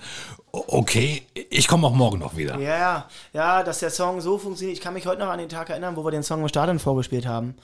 [0.54, 2.60] okay, ich komme auch morgen noch wieder.
[2.60, 4.78] Ja, ja, dass der Song so funktioniert.
[4.78, 6.80] Ich kann mich heute noch an den Tag erinnern, wo wir den Song im Stadion
[6.80, 7.56] vorgespielt haben.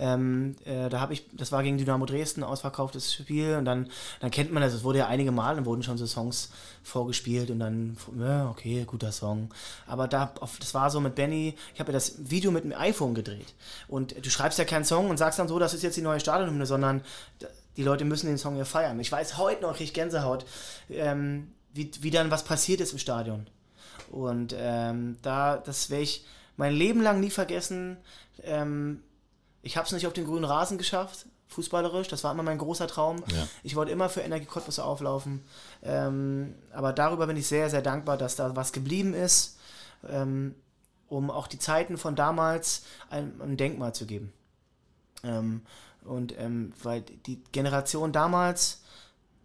[0.00, 4.30] Ähm, äh, da habe ich, das war gegen Dynamo Dresden, ausverkauftes Spiel und dann, dann
[4.30, 6.50] kennt man das, es wurde ja einige Mal, dann wurden schon so Songs
[6.84, 9.50] vorgespielt und dann, ja, okay, guter Song.
[9.88, 13.14] Aber da, das war so mit Benny, ich habe ja das Video mit dem iPhone
[13.14, 13.54] gedreht
[13.88, 16.20] und du schreibst ja keinen Song und sagst dann so, das ist jetzt die neue
[16.20, 17.02] Stadionhymne, sondern
[17.76, 19.00] die Leute müssen den Song ja feiern.
[19.00, 20.46] Ich weiß heute noch, ich Gänsehaut,
[20.90, 23.46] ähm, wie, wie dann was passiert ist im Stadion.
[24.10, 26.24] Und ähm, da, das werde ich
[26.56, 27.96] mein Leben lang nie vergessen.
[28.42, 29.02] Ähm,
[29.62, 32.08] ich habe es nicht auf den grünen Rasen geschafft, fußballerisch.
[32.08, 33.22] Das war immer mein großer Traum.
[33.28, 33.48] Ja.
[33.62, 35.42] Ich wollte immer für Energie Cottbus auflaufen.
[35.82, 39.58] Ähm, aber darüber bin ich sehr, sehr dankbar, dass da was geblieben ist,
[40.08, 40.54] ähm,
[41.08, 44.32] um auch die Zeiten von damals ein, ein Denkmal zu geben.
[45.24, 45.62] Ähm,
[46.04, 48.82] und ähm, weil die Generation damals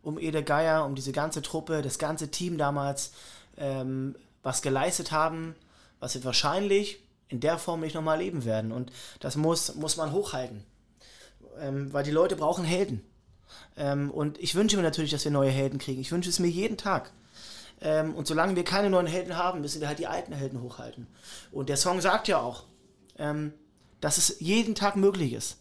[0.04, 3.14] um Ede Geier, um diese ganze Truppe, das ganze Team damals
[3.58, 5.56] ähm, was geleistet haben,
[6.00, 7.00] was wir wahrscheinlich
[7.30, 8.72] in der Form nicht nochmal leben werden.
[8.72, 10.64] Und das muss, muss man hochhalten.
[11.60, 13.04] Ähm, weil die Leute brauchen Helden.
[13.78, 16.02] Ähm, und ich wünsche mir natürlich, dass wir neue Helden kriegen.
[16.02, 17.12] Ich wünsche es mir jeden Tag.
[17.82, 21.08] Ähm, und solange wir keine neuen Helden haben, müssen wir halt die alten Helden hochhalten.
[21.52, 22.64] Und der Song sagt ja auch,
[23.18, 23.54] ähm,
[24.02, 25.58] dass es jeden Tag möglich ist.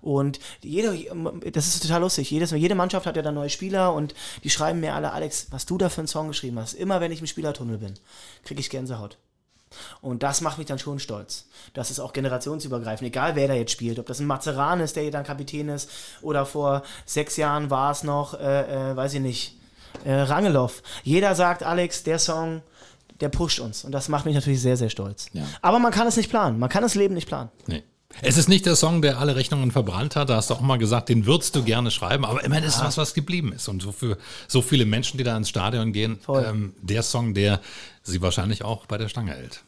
[0.00, 0.94] Und jeder,
[1.52, 2.30] das ist total lustig.
[2.30, 4.14] Jedes, jede Mannschaft hat ja dann neue Spieler und
[4.44, 6.74] die schreiben mir alle, Alex, was du da für einen Song geschrieben hast.
[6.74, 7.94] Immer wenn ich im Spielertunnel bin,
[8.44, 9.18] kriege ich Gänsehaut.
[10.00, 11.46] Und das macht mich dann schon stolz.
[11.74, 13.98] Das ist auch generationsübergreifend, egal wer da jetzt spielt.
[13.98, 15.90] Ob das ein Mazeran ist, der hier dann Kapitän ist,
[16.22, 19.56] oder vor sechs Jahren war es noch, äh, äh, weiß ich nicht,
[20.04, 20.70] äh, Rangelow.
[21.02, 22.62] Jeder sagt, Alex, der Song,
[23.20, 23.84] der pusht uns.
[23.84, 25.26] Und das macht mich natürlich sehr, sehr stolz.
[25.32, 25.44] Ja.
[25.62, 26.58] Aber man kann es nicht planen.
[26.58, 27.50] Man kann das Leben nicht planen.
[27.66, 27.82] Nee.
[28.22, 30.30] Es ist nicht der Song, der alle Rechnungen verbrannt hat.
[30.30, 32.24] Da hast du auch mal gesagt, den würdest du gerne schreiben.
[32.24, 33.68] Aber immerhin ist es was, was geblieben ist.
[33.68, 34.16] Und so für
[34.48, 37.60] so viele Menschen, die da ins Stadion gehen, ähm, der Song, der
[38.02, 39.62] sie wahrscheinlich auch bei der Stange hält.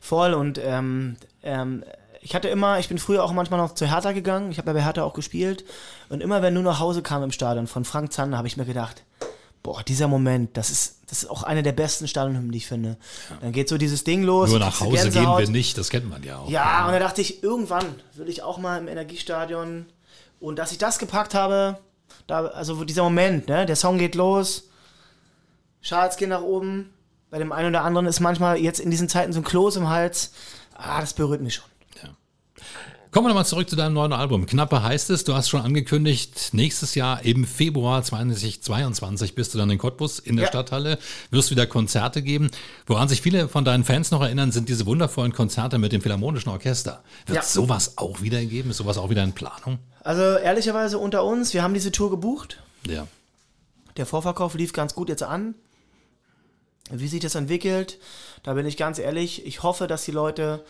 [0.00, 0.34] Voll.
[0.34, 1.84] Und ähm, ähm,
[2.20, 4.50] ich hatte immer, ich bin früher auch manchmal noch zu Hertha gegangen.
[4.50, 5.64] Ich habe ja bei Hertha auch gespielt.
[6.08, 8.64] Und immer, wenn du nach Hause kam im Stadion von Frank Zander, habe ich mir
[8.64, 9.02] gedacht,
[9.62, 12.96] boah, dieser Moment, das ist, das ist auch eine der besten Stadionhymnen, die ich finde.
[13.40, 14.50] Dann geht so dieses Ding los.
[14.50, 16.50] Nur nach Hause gehen wir nicht, das kennt man ja auch.
[16.50, 17.84] Ja, und da dachte ich, irgendwann
[18.14, 19.86] will ich auch mal im Energiestadion.
[20.40, 21.78] Und dass ich das gepackt habe,
[22.26, 24.68] da, also dieser Moment, ne, der Song geht los,
[25.82, 26.92] Charles geht nach oben.
[27.30, 29.88] Bei dem einen oder anderen ist manchmal jetzt in diesen Zeiten so ein Kloß im
[29.88, 30.32] Hals.
[30.74, 31.64] Ah, das berührt mich schon.
[33.14, 34.44] Kommen wir nochmal zurück zu deinem neuen Album.
[34.44, 39.70] Knappe heißt es, du hast schon angekündigt, nächstes Jahr im Februar 2022 bist du dann
[39.70, 40.48] in Cottbus in der ja.
[40.48, 40.98] Stadthalle,
[41.30, 42.50] wirst wieder Konzerte geben.
[42.88, 46.50] Woran sich viele von deinen Fans noch erinnern, sind diese wundervollen Konzerte mit dem Philharmonischen
[46.50, 47.04] Orchester.
[47.26, 47.42] Wird ja.
[47.44, 48.70] sowas auch wieder geben?
[48.70, 49.78] Ist sowas auch wieder in Planung?
[50.02, 52.64] Also ehrlicherweise unter uns, wir haben diese Tour gebucht.
[52.88, 53.06] Ja.
[53.96, 55.54] Der Vorverkauf lief ganz gut jetzt an.
[56.90, 58.00] Wie sich das entwickelt,
[58.42, 60.64] da bin ich ganz ehrlich, ich hoffe, dass die Leute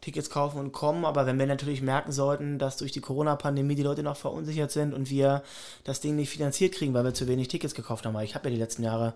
[0.00, 3.82] Tickets kaufen und kommen, aber wenn wir natürlich merken sollten, dass durch die Corona-Pandemie die
[3.82, 5.42] Leute noch verunsichert sind und wir
[5.84, 8.48] das Ding nicht finanziert kriegen, weil wir zu wenig Tickets gekauft haben, weil ich habe
[8.48, 9.14] ja die letzten Jahre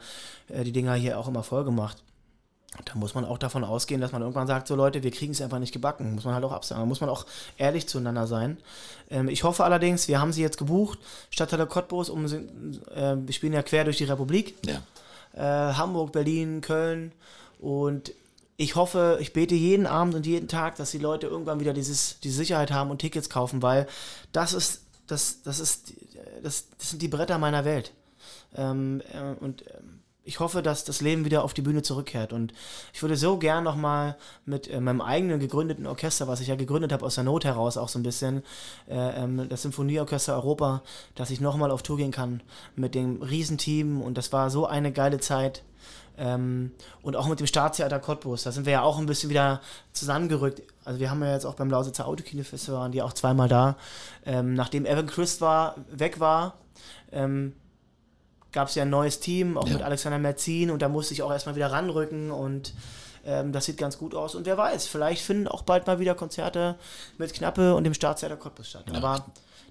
[0.49, 2.03] äh, die Dinger hier auch immer voll gemacht.
[2.85, 5.41] Da muss man auch davon ausgehen, dass man irgendwann sagt, so Leute, wir kriegen es
[5.41, 6.15] einfach nicht gebacken.
[6.15, 6.83] Muss man halt auch absagen.
[6.83, 7.25] Da muss man auch
[7.57, 8.59] ehrlich zueinander sein.
[9.11, 10.99] Ähm, ich hoffe allerdings, wir haben sie jetzt gebucht.
[11.31, 12.31] Stadtteile Cottbus, um, äh,
[13.17, 14.57] wir spielen ja quer durch die Republik.
[14.67, 14.83] Ja.
[15.35, 17.13] Äh, Hamburg, Berlin, Köln.
[17.61, 18.13] Und
[18.57, 22.21] ich hoffe, ich bete jeden Abend und jeden Tag, dass die Leute irgendwann wieder dieses,
[22.21, 23.87] die Sicherheit haben und Tickets kaufen, weil
[24.33, 25.93] das ist, das, das ist,
[26.43, 27.93] das, das sind die Bretter meiner Welt.
[28.55, 32.33] Ähm, äh, und ähm, ich hoffe, dass das Leben wieder auf die Bühne zurückkehrt.
[32.33, 32.55] Und
[32.95, 36.93] ich würde so gern nochmal mit äh, meinem eigenen gegründeten Orchester, was ich ja gegründet
[36.93, 38.43] habe aus der Not heraus, auch so ein bisschen,
[38.89, 40.83] äh, ähm, das Symphonieorchester Europa,
[41.15, 42.43] dass ich nochmal auf Tour gehen kann
[42.75, 44.01] mit dem Riesenteam.
[44.01, 45.63] Und das war so eine geile Zeit.
[46.17, 49.61] Ähm, und auch mit dem Staatstheater Cottbus, da sind wir ja auch ein bisschen wieder
[49.93, 50.63] zusammengerückt.
[50.85, 53.77] Also wir haben ja jetzt auch beim Lausitzer Autokino-Festival, waren die auch zweimal da.
[54.25, 56.55] Ähm, nachdem Evan Christ war, weg war,
[57.11, 57.55] ähm,
[58.53, 59.75] gab es ja ein neues Team, auch ja.
[59.75, 62.73] mit Alexander Merzin und da musste ich auch erstmal wieder ranrücken und
[63.27, 64.35] ähm, das sieht ganz gut aus.
[64.35, 66.77] Und wer weiß, vielleicht finden auch bald mal wieder Konzerte
[67.19, 68.85] mit Knappe und dem Staatstheater Cottbus statt.
[68.91, 68.99] Ja.
[68.99, 69.27] Aber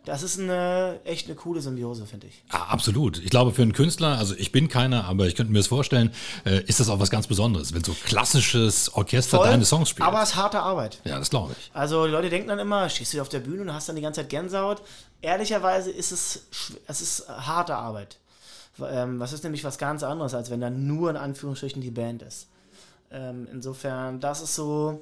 [0.05, 2.43] das ist eine echt eine coole Symbiose, finde ich.
[2.49, 3.19] Ah, absolut.
[3.19, 6.11] Ich glaube, für einen Künstler, also ich bin keiner, aber ich könnte mir das vorstellen,
[6.45, 10.07] äh, ist das auch was ganz Besonderes, wenn so klassisches Orchester Voll, deine Songs spielt.
[10.07, 10.99] Aber es ist harte Arbeit.
[11.05, 11.71] Ja, das glaube ich.
[11.73, 14.01] Also die Leute denken dann immer, stehst du auf der Bühne und hast dann die
[14.01, 14.81] ganze Zeit Gänsehaut.
[15.21, 16.47] Ehrlicherweise ist es,
[16.85, 18.17] es ist harte Arbeit.
[18.81, 22.23] Ähm, was ist nämlich was ganz anderes, als wenn da nur in Anführungsstrichen die Band
[22.23, 22.47] ist.
[23.11, 25.01] Ähm, insofern, das ist so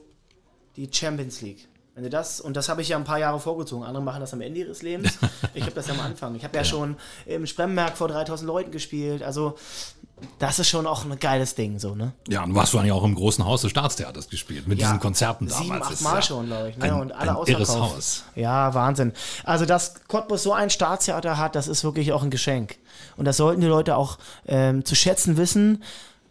[0.76, 1.68] die Champions League.
[1.94, 4.34] Wenn du das, und das habe ich ja ein paar Jahre vorgezogen, andere machen das
[4.34, 5.18] am Ende ihres Lebens.
[5.54, 6.34] Ich habe das ja am Anfang.
[6.36, 9.22] Ich habe ja, ja, schon im Spremberg vor 3000 Leuten gespielt.
[9.22, 9.56] Also,
[10.40, 12.14] das ist schon auch ein geiles Ding, so, ne?
[12.30, 15.02] Ja, und hast du eigentlich auch im großen Haus des Staatstheaters gespielt, mit ja, diesen
[15.02, 15.66] Konzerten damals.
[15.66, 16.86] Sieben, acht Mal ja schon, glaube ich, ne?
[16.86, 18.24] Ein, und alle ein irres Haus.
[18.36, 19.12] Ja, Wahnsinn.
[19.44, 22.78] Also, dass Cottbus so ein Staatstheater hat, das ist wirklich auch ein Geschenk.
[23.18, 24.18] Und das sollten die Leute auch
[24.48, 25.84] ähm, zu schätzen wissen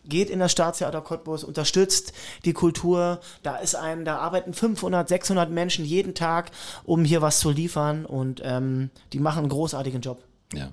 [0.05, 2.13] geht in das Staatstheater Cottbus, unterstützt
[2.45, 3.21] die Kultur.
[3.43, 6.51] Da ist ein, da arbeiten 500, 600 Menschen jeden Tag,
[6.85, 10.23] um hier was zu liefern und ähm, die machen einen großartigen Job.
[10.53, 10.73] Ja.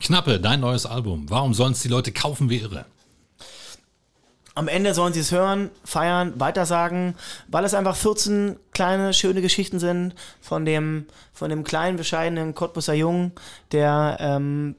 [0.00, 1.26] Knappe, dein neues Album.
[1.28, 2.86] Warum sollen es die Leute kaufen wie irre?
[4.54, 7.14] Am Ende sollen sie es hören, feiern, weitersagen,
[7.48, 12.94] weil es einfach 14 kleine, schöne Geschichten sind von dem, von dem kleinen, bescheidenen Cottbuser
[12.94, 13.32] Jungen,
[13.72, 14.74] der ähm,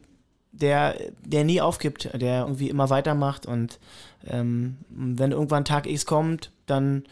[0.62, 3.80] der, der nie aufgibt, der irgendwie immer weitermacht und
[4.28, 7.04] ähm, wenn irgendwann Tag X kommt, dann,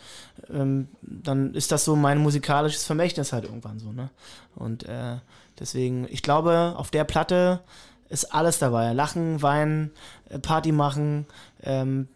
[0.49, 4.09] ähm, dann ist das so mein musikalisches Vermächtnis halt irgendwann so, ne?
[4.55, 5.17] Und äh,
[5.59, 7.61] deswegen, ich glaube, auf der Platte
[8.09, 8.93] ist alles dabei.
[8.93, 9.91] Lachen, weinen,
[10.29, 11.25] äh, Party machen.
[11.63, 12.07] Ähm,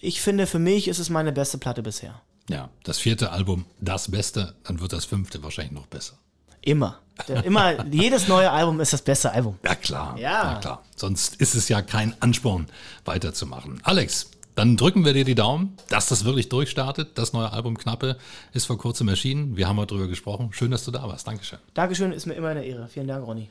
[0.00, 2.20] ich finde, für mich ist es meine beste Platte bisher.
[2.48, 6.14] Ja, das vierte Album das Beste, dann wird das fünfte wahrscheinlich noch besser.
[6.62, 6.98] Immer.
[7.44, 9.58] Immer, jedes neue Album ist das beste Album.
[9.64, 10.18] Ja, klar.
[10.18, 10.54] Ja.
[10.54, 10.82] ja, klar.
[10.96, 12.66] Sonst ist es ja kein Ansporn,
[13.04, 13.80] weiterzumachen.
[13.84, 17.16] Alex, dann drücken wir dir die Daumen, dass das wirklich durchstartet.
[17.16, 18.16] Das neue Album Knappe
[18.52, 19.56] ist vor kurzem erschienen.
[19.56, 20.50] Wir haben mal drüber gesprochen.
[20.52, 21.26] Schön, dass du da warst.
[21.26, 21.58] Dankeschön.
[21.74, 22.88] Dankeschön, ist mir immer eine Ehre.
[22.88, 23.50] Vielen Dank, Ronny.